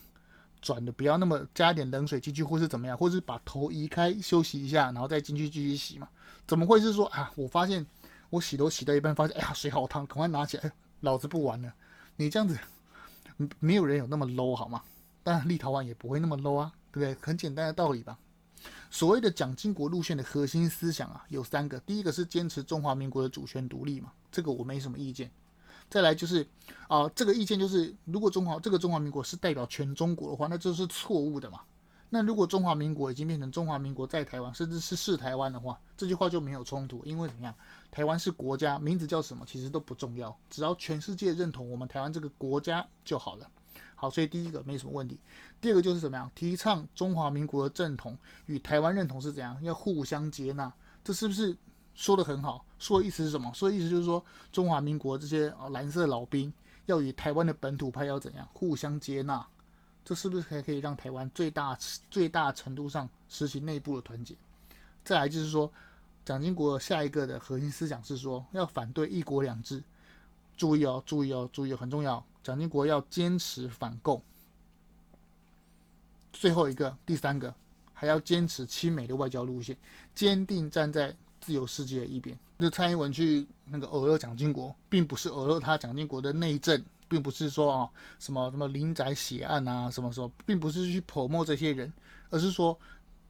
[0.61, 6.09] 转的不要那么加点冷水进去，或是怎么样，或是把头移开休息一下，然后再进去继续洗嘛？
[6.45, 7.31] 怎么会是说啊？
[7.35, 7.85] 我发现。
[8.31, 11.71] 我洗头洗到一半，发现哎呀，水好烫，赶快拿起来， 老子不玩了。
[12.15, 12.57] 你这样子，
[13.59, 14.81] 没有人有那么 low 好吗？
[15.21, 17.13] 当然，立陶宛也不会那么 low 啊，对不对？
[17.21, 18.17] 很简单的道理吧。
[18.89, 21.79] 所谓的蒋经国路线的核心思想啊，有三个。
[21.81, 25.29] 第一个是坚持中华民国的主权独立嘛，这个我没什么意见。
[25.89, 26.47] 再来就是
[26.87, 31.59] 啊、这个意见就是，如果中华这个中华民国是代表全中国的话，那这是错误的嘛。
[32.13, 37.55] 那如果中华民国已经变成中华民国在台湾，甚至是是台湾的话，这句话就没有冲突，因为怎么样？
[37.89, 43.49] 台湾是国家，名字叫什么其实都不重要，只要全世界认同我们台湾这个国家就好了。
[43.95, 45.17] 好，所以第一个没什么问题。
[45.61, 46.29] 第二个就是怎么样？
[46.35, 49.57] 提倡中华民国的正统与台湾认同是怎样？
[49.63, 50.69] 要互相接纳，
[51.05, 51.55] 这是不是
[51.95, 52.65] 说得很好？
[52.77, 53.49] 说的意思是什么？
[53.53, 54.21] 说的意思就是说
[54.51, 56.51] 中华民国这些啊蓝色老兵
[56.87, 59.47] 要与台湾的本土派要怎样互相接纳？
[60.03, 61.77] 这是不是还可以让台湾最大
[62.09, 64.35] 最大程度上实行内部的团结？
[65.03, 65.71] 再来就是说，
[66.25, 69.83] 蒋经国下一个的核心思想是说要反对一国两制。
[70.57, 72.23] 注意哦，注意哦，注意哦，很重要。
[72.43, 74.21] 蒋经国要坚持反共。
[76.31, 77.53] 最后一个，第三个，
[77.93, 79.75] 还要坚持亲美的外交路线，
[80.13, 82.37] 坚定站在自由世界的一边。
[82.57, 91.91] 那蔡英文去那个欧乐蒋经国，并不是欧乐他蒋经国的内政，并不是说啊什么什么林宅血案啊什么什么，并不是去泼墨这些人，
[92.29, 92.79] 而是说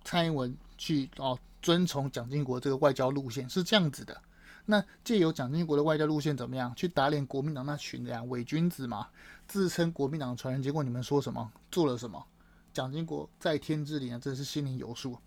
[0.04, 4.16] 蔡英文去哦遵从蒋经国这个外交路线是这样子的。
[4.64, 9.08] 那借由蒋经国的外交路线怎么样去打脸国民党那群人伪君子嘛？
[9.48, 11.52] 自称国民党传人，结果你们说什么？
[11.72, 12.24] 做了什么？
[12.72, 15.18] 蒋经国在天之灵啊，真是心里有数。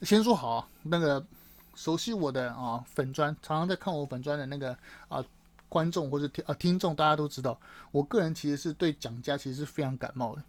[0.00, 1.24] 先说好啊，那个
[1.74, 4.76] 熟悉我的啊粉砖，常常在看我粉砖的那个
[5.08, 5.22] 啊
[5.68, 7.58] 观众或者听啊听众，大家都知道，
[7.90, 10.42] 我个人其实是对蒋家其实是非常感冒的。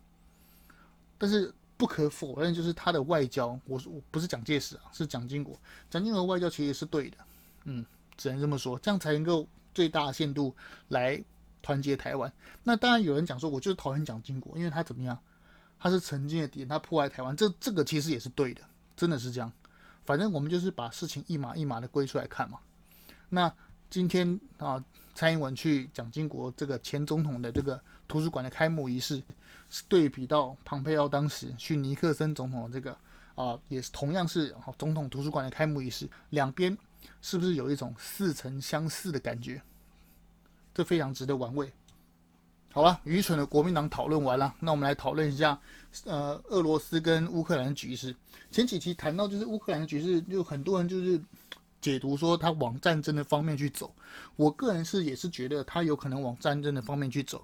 [1.17, 5.59] 但是不可否认，就是他的外交，我我不是蒋介石啊，是蒋经国。
[5.89, 7.17] 蒋经国外交其实是对的，
[7.65, 7.85] 嗯。
[8.17, 10.53] 只能这么说，这样才能够最大限度
[10.89, 11.23] 来
[11.61, 12.29] 团结台湾。
[12.63, 15.17] 那当然有人讲说，我就是讨厌蒋经国，因为他怎么样？
[15.79, 18.61] 他是曾经的敌人，他破坏台湾，这这个其实也是对的，
[18.97, 19.49] 真的是这样。
[20.05, 22.59] 反正我们就是把事情一码一码的归出来看嘛。
[23.29, 23.49] 那
[23.89, 24.83] 今天啊，
[25.19, 27.77] 蔡英文去蒋经国这个前总统的这个
[28.07, 29.21] 图书馆的开幕仪式，
[29.89, 32.97] 对比到庞佩奥当时去尼克森总统的这个
[33.35, 36.77] 啊，也是同样是总统图书馆的开幕仪式，两边。
[37.21, 39.61] 是不是有一种似曾相识的感觉？
[40.73, 41.69] 这非常值得玩味。
[42.71, 45.59] 好了，愚蠢的国民党讨论完了，那我们来讨论一下，
[46.05, 48.15] 呃，俄罗斯跟乌克兰的局势。
[48.51, 51.21] 前几期谈到就是乌克兰的局势，就很多人就是
[51.81, 53.93] 解读说他往战争的方面去走。
[54.35, 57.43] 我个人是也是觉得他有可能往战争的方面去走。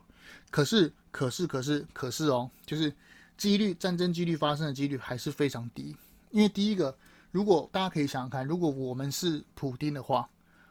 [0.50, 2.94] 可是，可是，可是，可是哦，就是
[3.38, 5.96] 几率战争几率发生的几率还是非常低，
[6.32, 6.96] 因为第一个。
[7.32, 10.26] 如果大家可以想想看，如果我们是普丁的话，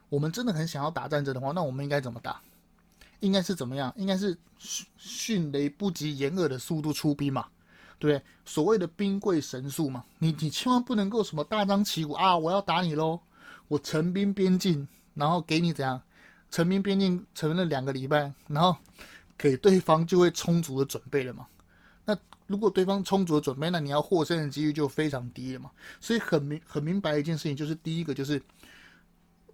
[0.09, 2.40] 我们真的很想要打战争的话，那我们应该怎么打？
[3.20, 3.92] 应该是怎么样？
[3.98, 7.46] 应该是迅迅雷不及掩耳的速度出兵嘛，
[7.98, 8.22] 对？
[8.46, 13.20] 所谓的兵贵神速嘛，你你千万不能够什么大张旗鼓啊，我要打你喽，
[13.68, 16.00] 我陈兵边境，然后给你怎样？
[16.50, 18.77] 陈兵边境成了两个礼拜，然后
[19.37, 21.46] 给对方就会充足的准备了嘛。
[22.05, 25.70] 那如果对方充足的准备，那你要获胜的几率就非常低了嘛。
[26.00, 28.40] 所以很明很明白一件事情就是，第一个就是，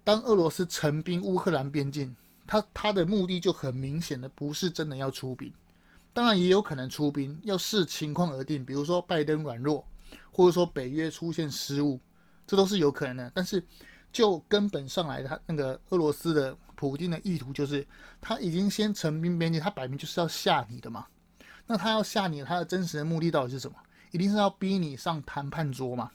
[0.03, 5.51] 当俄罗斯成兵乌克兰边境，他他的目的就很明显的不是真的要出兵，
[6.13, 8.63] 当然也有可能出兵，要视情况而定。
[8.63, 9.83] 比如说拜登软弱，
[10.31, 11.99] 或者说北约出现失误，
[12.45, 13.31] 这都是有可能的。
[13.33, 13.63] 但是
[14.11, 17.85] 就根本上来，他那个俄罗斯的普京的意图就是，
[18.19, 21.05] 他已经先陈兵边境，他摆明就是要吓你的嘛。
[21.67, 23.77] 那他要吓你，他的真实的目的到底是什么？
[24.11, 26.11] 一定是要逼你上谈判桌嘛？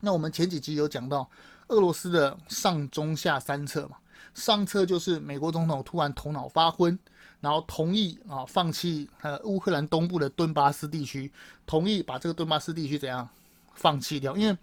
[0.00, 1.28] 那我们前几集有讲到
[1.68, 3.96] 俄罗斯的上中下三策嘛？
[4.34, 6.96] 上策就是美国总统突然头脑发昏，
[7.40, 11.32] 然后同意啊放弃呃乌克兰东部的顿巴斯地区，
[11.64, 13.26] 同意把这个顿巴斯地区怎样
[13.74, 14.36] 放弃掉？
[14.36, 14.56] 因为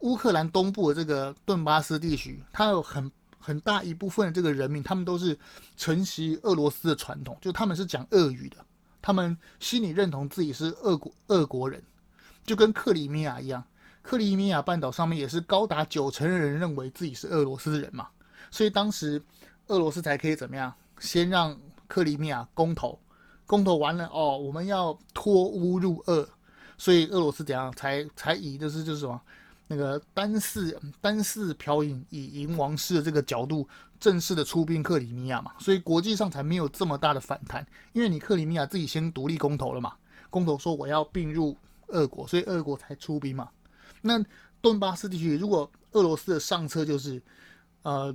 [0.00, 5.38] 乌克兰东部的这个顿巴斯地区，它有很很大一部分的这个人民，他们都是
[5.76, 8.56] 承袭俄罗斯的传统，就他们是讲俄语的。
[9.00, 11.82] 他们心里认同自己是俄国俄国人，
[12.44, 13.64] 就跟克里米亚一样。
[14.02, 18.08] 克里米亚半岛上面也是高达九成的人认为自己是俄罗斯人嘛，
[18.50, 19.22] 所以当时
[19.66, 20.72] 俄罗斯才可以怎么样？
[20.98, 22.98] 先让克里米亚公投，
[23.46, 26.28] 公投完了哦，我们要脱乌入俄，
[26.76, 29.20] 所以俄罗斯怎样才才以就是就是什么
[29.68, 33.68] 那个单四单四瓢饮以迎王师的这个角度。
[34.00, 39.92] 正式的出兵克里米亚嘛，所以国际上才没有这么大的反弹，因为你克里米亚自己先独立公投了嘛，
[40.30, 41.56] 公投说我要并入
[41.88, 43.48] 俄国，所以俄国才出兵嘛。
[44.00, 44.24] 那
[44.60, 47.20] 顿巴斯地区，如果俄罗斯的上策就是，
[47.82, 48.14] 呃，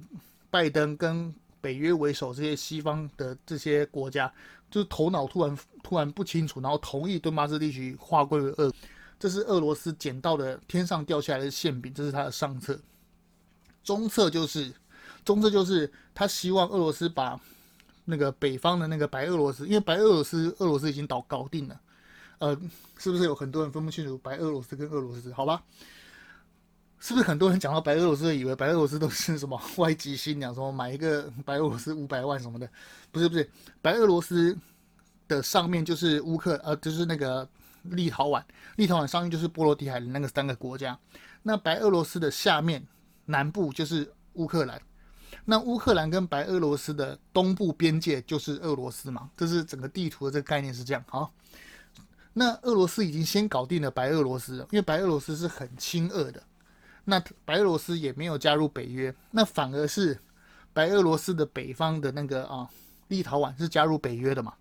[0.50, 4.32] 拜登跟北约为首这些西方的这些国家，
[4.72, 8.72] 就是头脑突然突然不清楚，然后同意顿巴斯地区划归为俄，
[9.24, 12.78] 这是俄罗斯捡到的天上掉下来的馅饼，这是他的上策。
[13.82, 14.74] 中策就是。
[15.24, 17.40] 中策就是他希望俄罗斯把
[18.04, 21.80] 那个北方的那个白俄罗斯，因为白俄罗斯俄罗斯已经搞搞定了，
[22.40, 22.54] 呃，
[22.98, 25.32] 是不是有很多人分不清楚白俄罗斯跟俄罗斯？
[25.32, 25.64] 好吧，
[27.00, 32.70] 是不是很多人讲到白俄罗斯，以为白俄罗斯都是什么外籍新娘，什么买一个白俄罗斯五百万什么的？
[33.10, 33.50] 不是不是，
[33.82, 34.58] 白俄罗斯
[35.30, 37.48] 的上面就是乌克，呃，就是那个
[37.84, 38.44] 立陶宛，
[38.76, 40.98] 立陶宛上面就是波罗的海的那个三个国家，
[41.44, 42.86] 那白俄罗斯的下面
[43.26, 44.82] 南部就是乌克兰。
[45.46, 49.30] 那乌克兰跟白俄罗斯的东部边界就是俄罗斯嘛？
[49.36, 51.04] 这是整个地图的这个概念是这样。
[51.08, 51.34] 好，
[52.34, 56.42] 那俄罗斯已经先搞定了白俄罗斯了，因为白俄罗斯是很亲俄的。
[57.06, 60.18] 那白俄罗斯也没有加入北约，那反而是
[60.72, 62.70] 白俄罗斯的北方的那个啊，
[63.10, 64.54] 立陶宛是加入北约的嘛？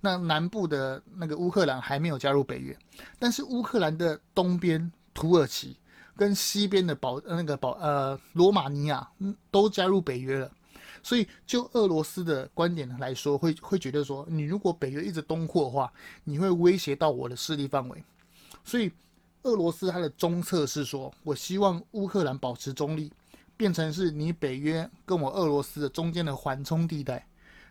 [0.00, 2.76] 那南部的那个乌克兰还没有加入北约，
[3.18, 5.76] 但是乌克兰的东边土耳其
[6.16, 9.08] 跟西边的保那个保呃罗马尼亚
[9.50, 10.50] 都加入北约了。
[11.00, 15.90] 所以，就俄罗斯的观点来说，会会觉得说，你如果北约一直东扩的话，
[16.24, 18.02] 你会威胁到我的势力范围。
[18.64, 18.90] 所以，
[19.44, 23.12] 俄罗斯它的中策是说，我希望乌克兰保持中立，
[23.56, 27.24] 变成是你北约跟我俄罗斯的中间的缓冲地带。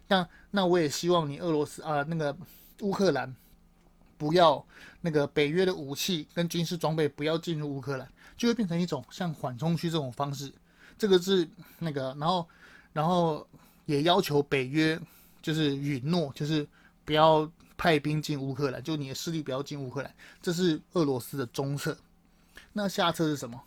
[0.07, 2.35] 那那我也希望你俄罗斯啊，那个
[2.81, 3.35] 乌克兰
[4.17, 4.65] 不要
[5.01, 10.51] 那个北约的武器跟军事装备不要进入乌克兰，就会变成一种像缓冲区这种方式。
[10.97, 11.47] 这个是
[11.79, 12.47] 那个，然后。
[12.93, 13.47] 然后
[13.85, 14.99] 也要求北约
[15.39, 16.67] 就是允诺，就是
[17.05, 21.95] 不要派兵进乌克兰，就你的势力不要进乌克兰，这是俄罗斯的中策。
[22.73, 23.61] 那下策是什么？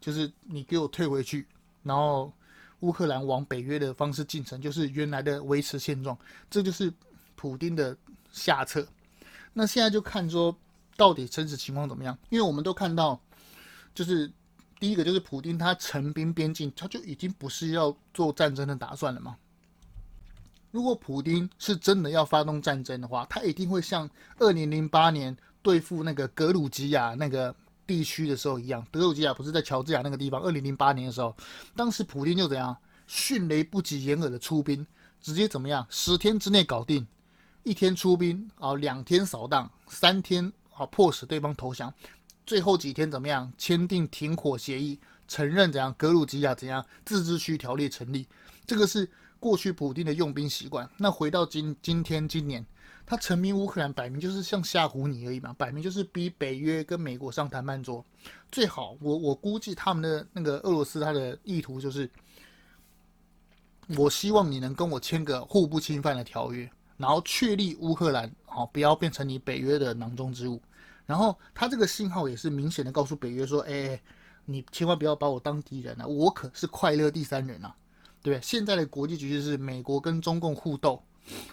[0.00, 1.48] 就是你给我退回去，
[1.82, 2.32] 然后
[2.80, 6.16] 乌克兰往北约的方式进程，就是原来的维持现状，
[6.50, 6.92] 这就是
[7.34, 7.96] 普丁的
[8.30, 8.86] 下策。
[9.52, 10.56] 那现在就看说
[10.96, 13.20] 到底真实情况怎么样，因为我们都看到
[13.94, 14.30] 就是。
[14.78, 19.34] 第一个就是普丁，他陈兵边境，他就已经不是要做战争的打算了嘛。
[20.70, 28.86] 如果普丁是真的要发动战争的话，他一定会像二零零八年对付那个格鲁吉亚那个地区的时候一样。
[28.90, 30.40] 德鲁吉亚不是在乔治亚那个地方？
[30.42, 31.34] 二零零八年的时候，
[31.74, 34.86] 当时普丁就怎样，迅雷不及掩耳的出兵，
[35.20, 37.06] 直接怎么样，十天之内搞定，
[37.62, 41.92] 一天出兵啊，两天扫荡，三天啊迫使对方投降。
[42.44, 43.52] 最后几天怎么样？
[43.58, 45.92] 签订停火协议，承认怎样？
[45.98, 46.84] 格鲁吉亚怎样？
[47.04, 48.26] 自治区条例成立，
[48.66, 50.88] 这个是过去普丁的用兵习惯。
[50.96, 52.64] 那回到今今天今年，
[53.06, 58.04] 他成名乌克兰，摆明就是像吓唬你而已嘛，摆明就是逼北约跟美国上谈判桌。
[58.50, 62.10] 最好，我我估计他们的那个俄罗斯他的意图就是，
[63.96, 70.60] 我希望你能跟我签个互不侵犯的条约，然后确立乌克兰好不要变成你北约的囊中之物。
[71.06, 74.02] 然后他这个信号也是明显的告诉北约说：“哎，
[74.44, 77.72] 你千万不要把我当敌人啊，我可是快乐第三人啊，
[78.20, 78.42] 对不对？
[78.42, 81.00] 现在的国际局势是美国跟中共互斗，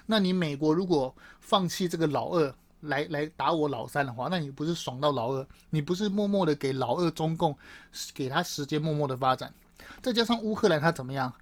[0.06, 5.48] 那你美国如果放弃这个老二来来打我老三的话，那你不是爽到老二？
[5.70, 7.58] 你不是默默的给老二中共
[8.14, 9.54] 给他时间默默的发展？
[10.02, 11.34] 再加上乌克兰他怎么样？”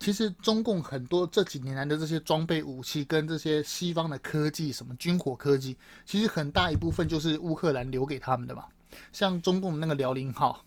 [0.00, 5.76] 其实中共很多这几年来的这些装备武器跟这些西方的科技，什么军火科技，
[6.06, 8.64] 其实很大一部分就是乌克兰留给他们的嘛。
[9.12, 10.64] 像中共那个辽宁号，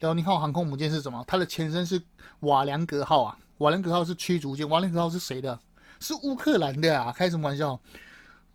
[0.00, 1.24] 辽宁号航空母舰是什么？
[1.28, 2.02] 它的前身是
[2.40, 5.56] 瓦良格号啊，瓦良格号是驱逐舰，瓦良格号是谁的？
[6.00, 7.12] 是乌克兰的啊！
[7.12, 7.78] 开什么玩笑？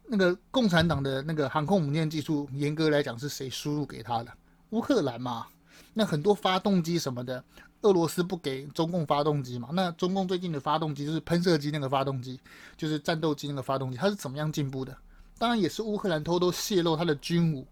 [0.08, 4.32] 那个共产党的那个航空母舰技术，严格来讲是谁输入给他的？
[4.72, 5.48] 乌克兰嘛。
[5.94, 7.44] 那很多发动机什么的。
[7.82, 9.70] 俄罗斯不给中共发动机嘛？
[9.72, 12.38] 那中共最近的发动机就是喷射机那个发动机，
[12.76, 14.98] 就是战斗机那个发动机，它是怎么样进步的？
[15.38, 17.66] 当然也是乌克兰偷偷泄露它的军武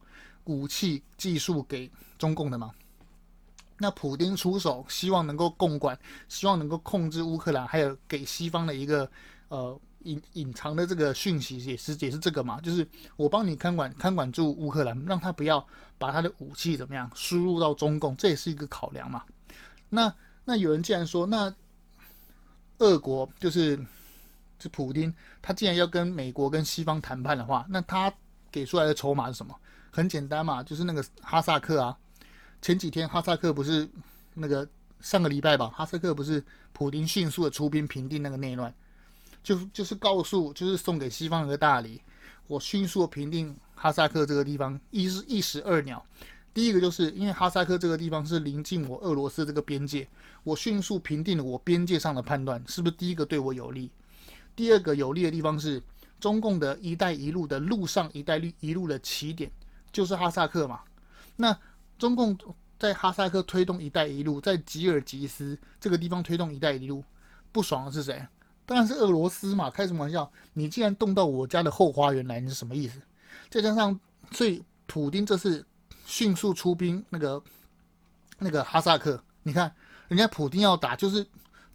[0.46, 2.72] 武器技术给中共的嘛。
[3.78, 6.00] 那普丁出手，希望能够共管，
[6.30, 9.12] 希望能够控制乌克兰，还有给西方的一个
[9.50, 15.66] 呃隐隐藏的这个讯息，也是也是这个嘛，就是我帮你看管看管住乌克兰，让他不要
[15.98, 19.24] 把他的武器怎么样输入到中共，这也是一个考量嘛。
[19.90, 20.14] 那
[20.46, 21.54] 那有人既然说，那
[22.80, 23.80] 俄国就是
[24.60, 28.14] 是普丁，他既然要跟美国跟西方谈判的话，那他
[28.52, 29.56] 给出来的筹码是什么？
[29.92, 31.98] 很简单嘛，就是那个哈萨克啊。
[32.62, 33.90] 前几天哈萨克不是
[34.34, 34.68] 那个
[35.00, 38.74] 上个礼拜吧，哈萨克不是普丁迅速的出兵平定那个内乱，
[39.48, 42.02] 就就是告诉就是送给西方一个大礼，
[42.48, 46.06] 我迅速的平定哈萨克这个地方，一是一石二鸟。
[46.54, 50.06] 第一个就是因为哈萨克这个地方是临近我俄罗斯这个边界，
[50.44, 53.90] 我迅速平定了我边界上的判断，是不是第一个对我有利？
[54.54, 55.82] 第二个有利的地方是
[56.20, 59.50] 中共的一带一路的路上一带一路的起点
[59.94, 60.82] 就是哈萨克嘛。
[61.38, 61.58] 那
[61.98, 62.38] 中共
[62.78, 67.02] 在哈萨克推动一带一路，在吉尔吉斯这个地方推动一带一路，
[67.54, 68.28] 不爽的是谁？
[68.68, 69.72] 当然是俄罗斯嘛！
[69.72, 70.32] 开什么玩笑？
[70.54, 73.02] 你既然动到我家的后花园来，你是什么意思？
[73.50, 74.00] 再加上，
[74.32, 75.66] 所以普丁这次。
[76.10, 77.44] 迅速出兵，那个
[78.40, 79.70] 那个哈萨克，你看
[80.08, 81.28] 人家普丁要打，就是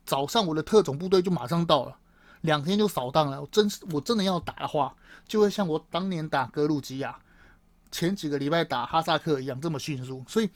[0.06, 1.94] 早上我的特种部队就马上到了，
[2.40, 3.42] 两天就扫荡了。
[3.42, 4.96] 我真我真的要打的话，
[5.28, 7.14] 就会像我当年打格鲁吉亚，
[7.90, 10.24] 前几个礼拜打哈萨克一样这么迅速。
[10.26, 10.48] 所以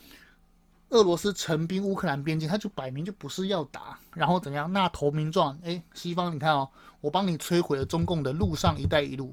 [0.91, 4.73] 俄罗斯陈兵乌克兰边境，他就摆明就不是要打，然后怎样？
[4.73, 6.69] 那投名状，哎，西方你看哦，
[7.01, 9.33] 我帮你摧毁了中共的陆上一带一路。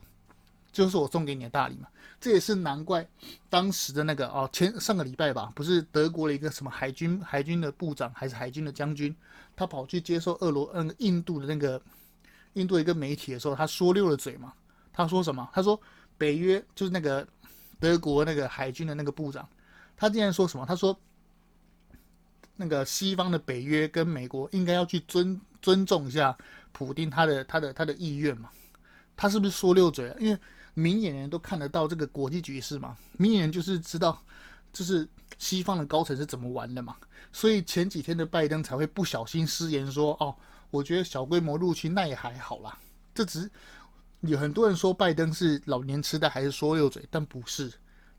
[0.72, 1.88] 就是我送给你的大礼嘛，
[2.20, 3.08] 这也是难怪
[3.48, 9.16] 当时的那个哦，前上个礼拜吧，不是德国的一个什么海军海军的部长还是海军的将军，
[9.56, 11.80] 他跑去接受俄罗嗯印度的那个
[12.54, 14.52] 印度一个媒体的时候，他说溜了嘴嘛。
[14.92, 15.48] 他说什么？
[15.54, 15.80] 他说
[16.18, 17.28] 北约就是那个
[17.80, 19.48] 德国那个海军的那个部长，
[19.96, 20.66] 他竟然说什么？
[20.66, 21.00] 他说
[22.64, 26.36] 那个西方的北约跟美国应该要去尊尊重一下
[26.72, 28.50] 普丁他的他的他的意愿嘛？
[29.18, 30.16] 他是不是说溜嘴？
[30.18, 30.40] 因为
[30.74, 34.18] 明眼人都看得到这个国际局势嘛，明眼人就是知道，
[34.72, 35.06] 就是
[35.38, 36.96] 西方的高层是怎么玩的嘛，
[37.34, 40.34] 所以前几天的拜登才会不小心失言说，哦，
[40.72, 42.78] 我觉得小规模入侵那也还好啦。
[43.14, 43.52] 这只
[44.22, 47.72] 有很多人说拜登是老年痴呆还是说溜嘴，但不是，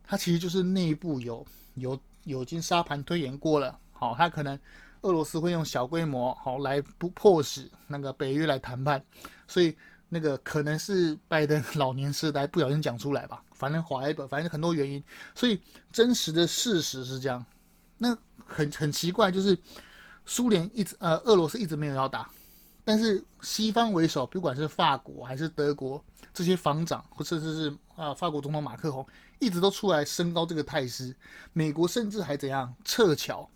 [0.05, 3.77] 他其实就是内部有有有经沙盘推演过了，
[4.11, 4.59] 哦，他可能
[5.03, 9.05] 俄罗斯会用小规模好来不迫使那个北约来谈判，
[9.49, 9.77] 所以。
[10.11, 15.03] 那个可能是拜登 老年痴呆不小心讲出来吧，反正华莱本，反正很多原因，
[15.35, 17.45] 所以真实的事实是这样。
[17.99, 19.59] 那很很奇怪，就是
[20.25, 22.31] 苏联一直呃俄罗斯一直没有要打，
[22.85, 26.01] 但是西方为首，不管是法国还是德国
[26.33, 29.05] 这些防长，或者是是啊、法国总统马克宏，
[29.41, 31.13] 一直都出来升高这个态势。
[31.53, 33.49] 美国甚至还怎样撤侨，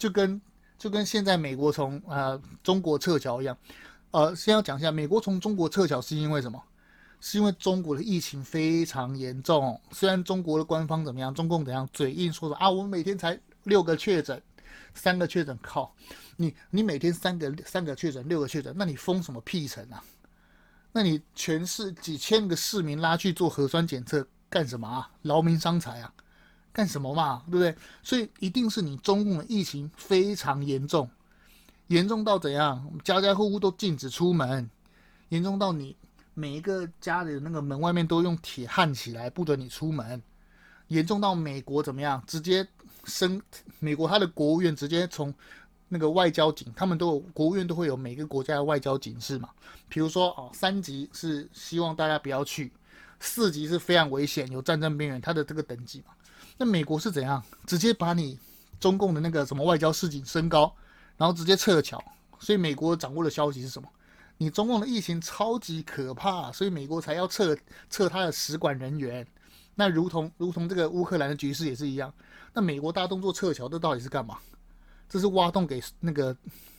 [0.00, 0.40] 就跟
[0.78, 3.56] 就跟现在美国从呃中国撤侨一样。
[4.12, 6.60] 呃，先要讲一下，美国从中国撤侨是因为什么？
[7.20, 9.78] 是因为中国的疫情非常严重。
[9.92, 14.42] 虽然中国的官方怎么样，中共怎样嘴硬说说啊，我们每天才六个确诊，
[14.94, 15.94] 三个确诊，靠
[16.36, 20.02] 你，你每天三个三个确诊，六个确诊，那你封什么屁城啊？
[20.92, 25.10] 那你全市几千个市民拉去做核酸检测干什么啊？
[25.22, 26.12] 劳民伤财啊？
[26.72, 27.42] 干什么嘛？
[27.46, 27.74] 对不对？
[28.02, 31.08] 所以一定是你中共的疫情非常严重。
[31.88, 32.88] 严重到怎样？
[33.02, 34.70] 家家户户都禁止出门，
[35.30, 35.96] 严重到你
[36.34, 40.22] 每一个家里的那个门外面都用铁焊起来，不准你出门。
[40.86, 42.22] 严重到美国怎么样？
[42.26, 42.66] 直接
[43.04, 43.42] 升
[43.80, 45.34] 美国他的国务院直接从
[45.88, 49.48] 那个外交警，他们都有国务院都会有每个国家的外交警示嘛。
[49.88, 52.72] 比如说哦，三级是希望大家不要去，
[53.18, 56.12] 四级是非常危险，有战争边缘，它的这个等级嘛。
[56.60, 57.42] 那美国是怎样？
[57.66, 58.38] 直接把你
[58.78, 60.70] 中共的那个什么外交事情升高。
[61.16, 62.02] 然后直接撤侨，
[62.38, 63.86] 所以美国掌握的消息是什么？
[64.38, 67.54] 你中共的疫情超级可怕，所以美国才要撤
[67.90, 69.26] 撤他的使馆人员。
[69.74, 72.10] 那如同如同这个乌克兰的局势也是一样。
[72.54, 74.38] 那美国大动作撤侨，这到底是干嘛？
[75.10, 76.34] 这是挖洞给那个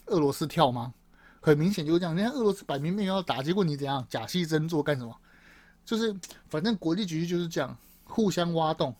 [0.07, 0.91] 俄罗斯跳吗？
[1.39, 2.15] 很明显就是这样。
[2.15, 5.15] 人家俄罗斯摆明没有要打，结果你怎样假戏真做干什么？
[5.85, 6.15] 就是
[6.49, 8.95] 反正国际局势就是这样，互相挖洞。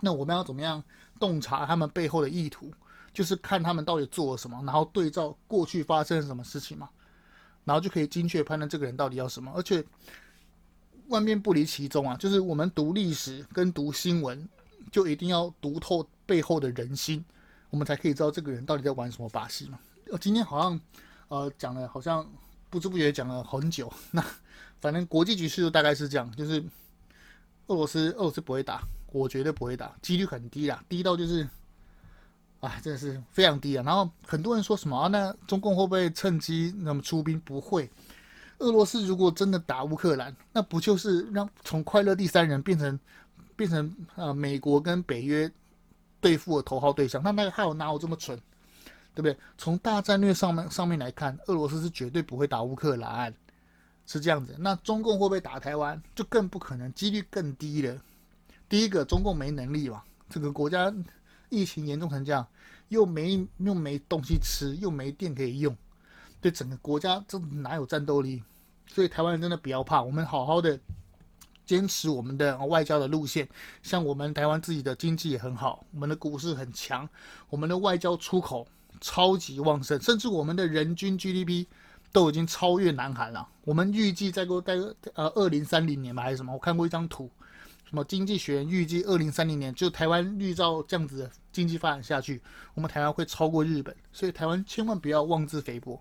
[0.00, 0.82] 那我们要怎么样
[1.18, 2.72] 洞察他们背后的意图？
[3.12, 6.88] 就是看他们到底做了什么，然后对照过去发生了什么事情嘛，
[7.64, 9.50] 然后就可以精确判断这个人到底要什么。
[9.56, 9.84] 而且
[11.08, 14.48] 万变不离其宗啊，就是我们读历史跟读新闻，
[14.92, 17.24] 就一定要读透背后的人心，
[17.70, 19.80] 我们才可以知道这个人到底在玩什么把戏嘛。
[20.20, 20.80] 今天好像
[21.28, 22.24] 呃讲了，好像
[22.70, 23.92] 不知不觉讲了很久。
[24.12, 24.24] 那
[24.80, 26.62] 反正国际局势就大概是这样，就是
[27.66, 28.82] 俄罗斯俄罗斯不会打，
[29.12, 31.48] 我绝对不会打，几率很低啦，低到就是。
[32.60, 33.84] 啊，真的是非常低啊！
[33.86, 35.08] 然后很多人说什么？
[35.10, 37.38] 那中共会不会趁机那么出兵？
[37.42, 37.88] 不会。
[38.58, 42.98] 俄罗斯如果真的打乌克兰，那不就是让从快乐第三人变成
[43.54, 45.48] 变成呃美国跟北约
[46.20, 47.22] 对付的头号对象？
[47.22, 48.36] 那那个还有哪有这么蠢？
[49.14, 49.38] 对不对？
[49.56, 53.32] 从大战略上面上面来看，俄罗斯是绝对不会打乌克兰，
[54.04, 54.56] 是这样子。
[54.58, 56.02] 那中共会不会打台湾？
[56.16, 57.96] 就更不可能，几率更低了。
[58.68, 60.92] 第一个，中共没能力嘛，这个国家。
[61.50, 62.46] 疫情严重成这样，
[62.88, 65.74] 又没又没东西吃，又没电可以用，
[66.42, 68.42] 对整个国家这哪有战斗力？
[68.86, 70.78] 所以台湾人真的不要怕，我们好好的
[71.64, 73.48] 坚持我们的外交的路线。
[73.82, 77.08] 像我们台湾自己的经济也很好，我们的股市很强，
[77.48, 78.68] 我们的外交出口
[79.00, 81.64] 超级旺盛，甚至我们的人均 GDP
[82.12, 83.48] 都已经超越南韩了。
[83.64, 84.82] 我们预计再过大概
[85.14, 86.52] 呃二零三零年吧，还是什么？
[86.52, 87.30] 我看过一张图。
[87.88, 92.38] 什么经济学预计二零三零年就台湾绿照这样子的经济发展下去，
[92.74, 95.98] 我们台湾会超过日本，所以台湾千万不要妄自菲薄，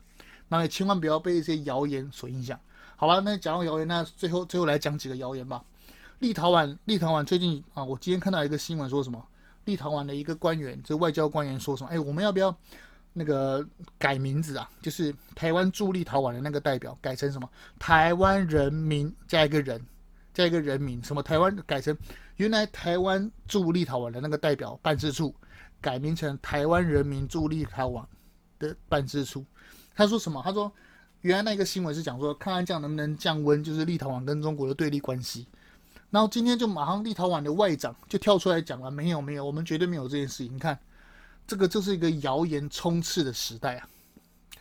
[0.49, 2.59] 那也千万不要被一些谣言所影响。
[2.97, 5.63] 好吧，那讲到谣言，那最后最后来讲几个谣言吧。
[6.19, 9.25] 立陶宛，立陶宛最近啊，我今天看到一个新闻说什么，
[9.63, 11.89] 立陶宛的一个官员，这外交官员说什么？
[11.89, 12.53] 哎，我们要不要
[13.13, 13.65] 那个
[13.97, 14.69] 改名字啊？
[14.81, 17.49] 就是台湾驻立陶宛的那个代表改成什么？
[17.79, 19.81] 台湾人民加一个人。
[20.37, 21.97] 加一个人名，什么台湾改成
[22.35, 25.33] 原来台湾驻立陶宛的那个代表办事处，
[25.81, 28.05] 改名成台湾人民驻立陶宛
[28.59, 29.43] 的办事处。
[29.95, 30.39] 他说什么？
[30.45, 30.71] 他说
[31.21, 35.47] 原来那个新闻是讲说，看看这样能不能降温，就是立陶宛跟中国的对立关系。
[36.11, 40.53] 然后今天就马上立陶宛的外长就跳出来讲了，没有没有，我们绝对没有这件事情。
[40.53, 40.77] 你看，
[41.47, 43.89] 这个就是一个谣言充斥的时代啊。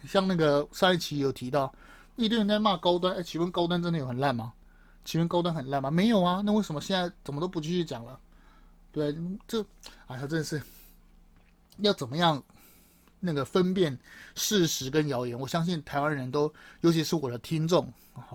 [0.09, 1.70] 像那个上一期有提到，
[2.16, 4.55] 一堆人在骂高端，哎，请问高端真的有很烂吗？
[5.07, 5.91] 请问高端很烂吗？
[5.91, 8.19] 没有啊，那为什么现在怎么都不继续讲了？
[8.91, 9.65] 对，这
[10.09, 10.61] 哎呀，真的是
[11.79, 12.43] 要怎么样
[13.21, 13.97] 那个分辨
[14.35, 15.39] 事实跟谣言。
[15.39, 17.91] 我相信台湾人都，尤其是我的听众，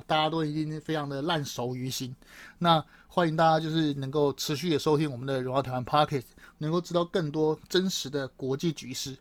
[0.08, 2.16] 大家都已经非常的烂熟于心。
[2.58, 9.18] 那欢迎大家就是能够持续的收听我们的荣耀台湾 Podcast，能够知道更多真实的国际局势。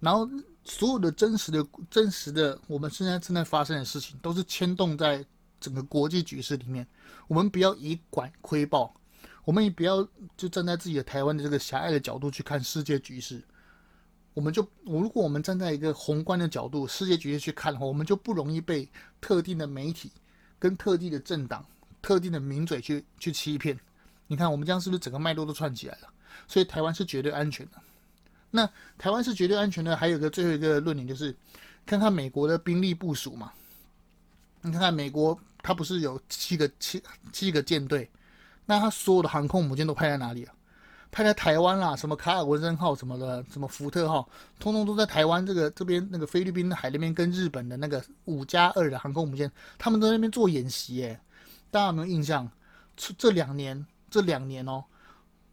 [0.00, 0.28] 然后
[0.64, 5.24] 所有的真实的、真实的我们现在正在发生的事情，都是牵动在
[5.60, 6.86] 整个国际局势里面。
[7.28, 8.94] 我们不要以管窥豹。
[9.44, 10.06] 我们也不要
[10.36, 13.42] 就站在自己的台湾的这个狭隘的角度去看世界局势，
[14.34, 18.88] 我们就如果我们站在一个宏观的角度，世界局势去看的话，我们就不容易被
[19.20, 20.12] 特定的媒体、
[20.58, 21.66] 跟特定的政党、
[22.02, 23.76] 特定的名嘴去去欺骗。
[24.26, 26.08] 你看，我们这样是不是整个脉络都串起来了？
[26.46, 27.72] 所以台湾是绝对安全的。
[28.50, 31.34] 那台湾是绝对安全的，还有一个最后一个论点就是，
[31.86, 33.52] 看看美国的兵力部署嘛。
[34.60, 37.02] 你看看美国，它不是有七个七
[37.32, 38.10] 七个舰队？
[38.66, 40.54] 那他所有的航空母舰都派在哪里啊？
[41.10, 44.28] 派在台湾啦，什么卡尔文森号什么的，什么福特号，
[44.60, 51.20] 通通都在台湾这个这边那个菲律宾的海那边跟日本的那个五加二的航空母舰，他们在那边做演习耶。
[51.68, 52.48] 大家有没有印象？
[52.96, 54.84] 这两年这两年哦，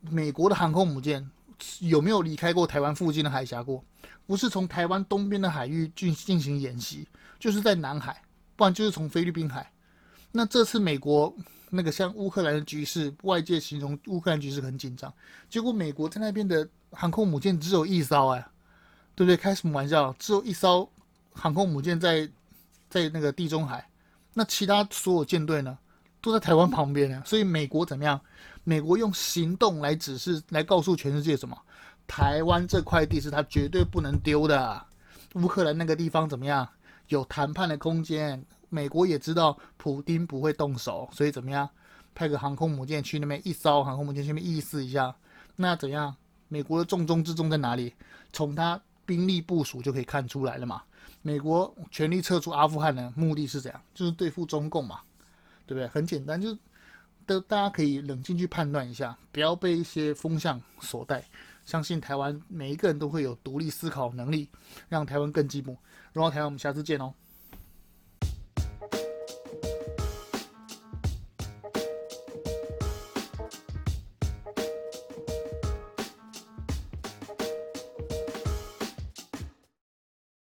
[0.01, 1.27] 美国的航空母舰
[1.79, 3.83] 有没有离开过台湾附近的海峡过？
[4.27, 7.07] 不是从台湾东边的海域进进行演习，
[7.39, 8.21] 就是在南海，
[8.55, 9.71] 不然就是从菲律宾海。
[10.37, 11.35] 那这次美国。
[11.69, 15.13] 那个像乌克兰的局势，外界形容乌克兰局势很紧张，
[15.49, 18.39] 结果美国在那边的航空母舰只有一艘，哎，
[19.13, 19.35] 对不对？
[19.35, 20.15] 开什么玩笑？
[20.17, 20.89] 只有一艘
[21.33, 22.25] 航空母舰在
[22.89, 23.85] 在那个地中海，
[24.33, 25.77] 那其他所有舰队呢，
[26.21, 27.21] 都在台湾旁边呢。
[27.25, 28.17] 所以美国怎么样？
[28.63, 31.57] 美国用行动来指示，来告诉全世界什么？
[32.07, 34.85] 台湾这块地是他绝对不能丢的。
[35.33, 36.65] 乌克兰那个地方怎么样？
[37.09, 38.41] 有谈判的空间。
[38.69, 41.69] 美国也知道普丁不会动手，所以怎么样？
[42.13, 45.15] 派个航空母舰去那边，一艘航空母舰去那边意思一下。
[45.55, 46.15] 那怎样？
[46.47, 47.93] 美国的重中之重在哪里？
[48.33, 50.81] 从他兵力部署就可以看出来了嘛。
[51.21, 53.81] 美国全力撤出阿富汗的目的是怎样？
[53.93, 55.01] 就是对付中共嘛，
[55.65, 55.87] 对不对？
[55.87, 56.57] 很简单，就是
[57.25, 61.23] 都大家可以冷静去判断一下，不要被一些风向所带。
[61.65, 64.49] 相信台湾每一个人都会有独立思考能力，
[64.87, 65.77] 让台湾更进步。
[66.13, 67.13] 荣耀台湾，我们下次见哦。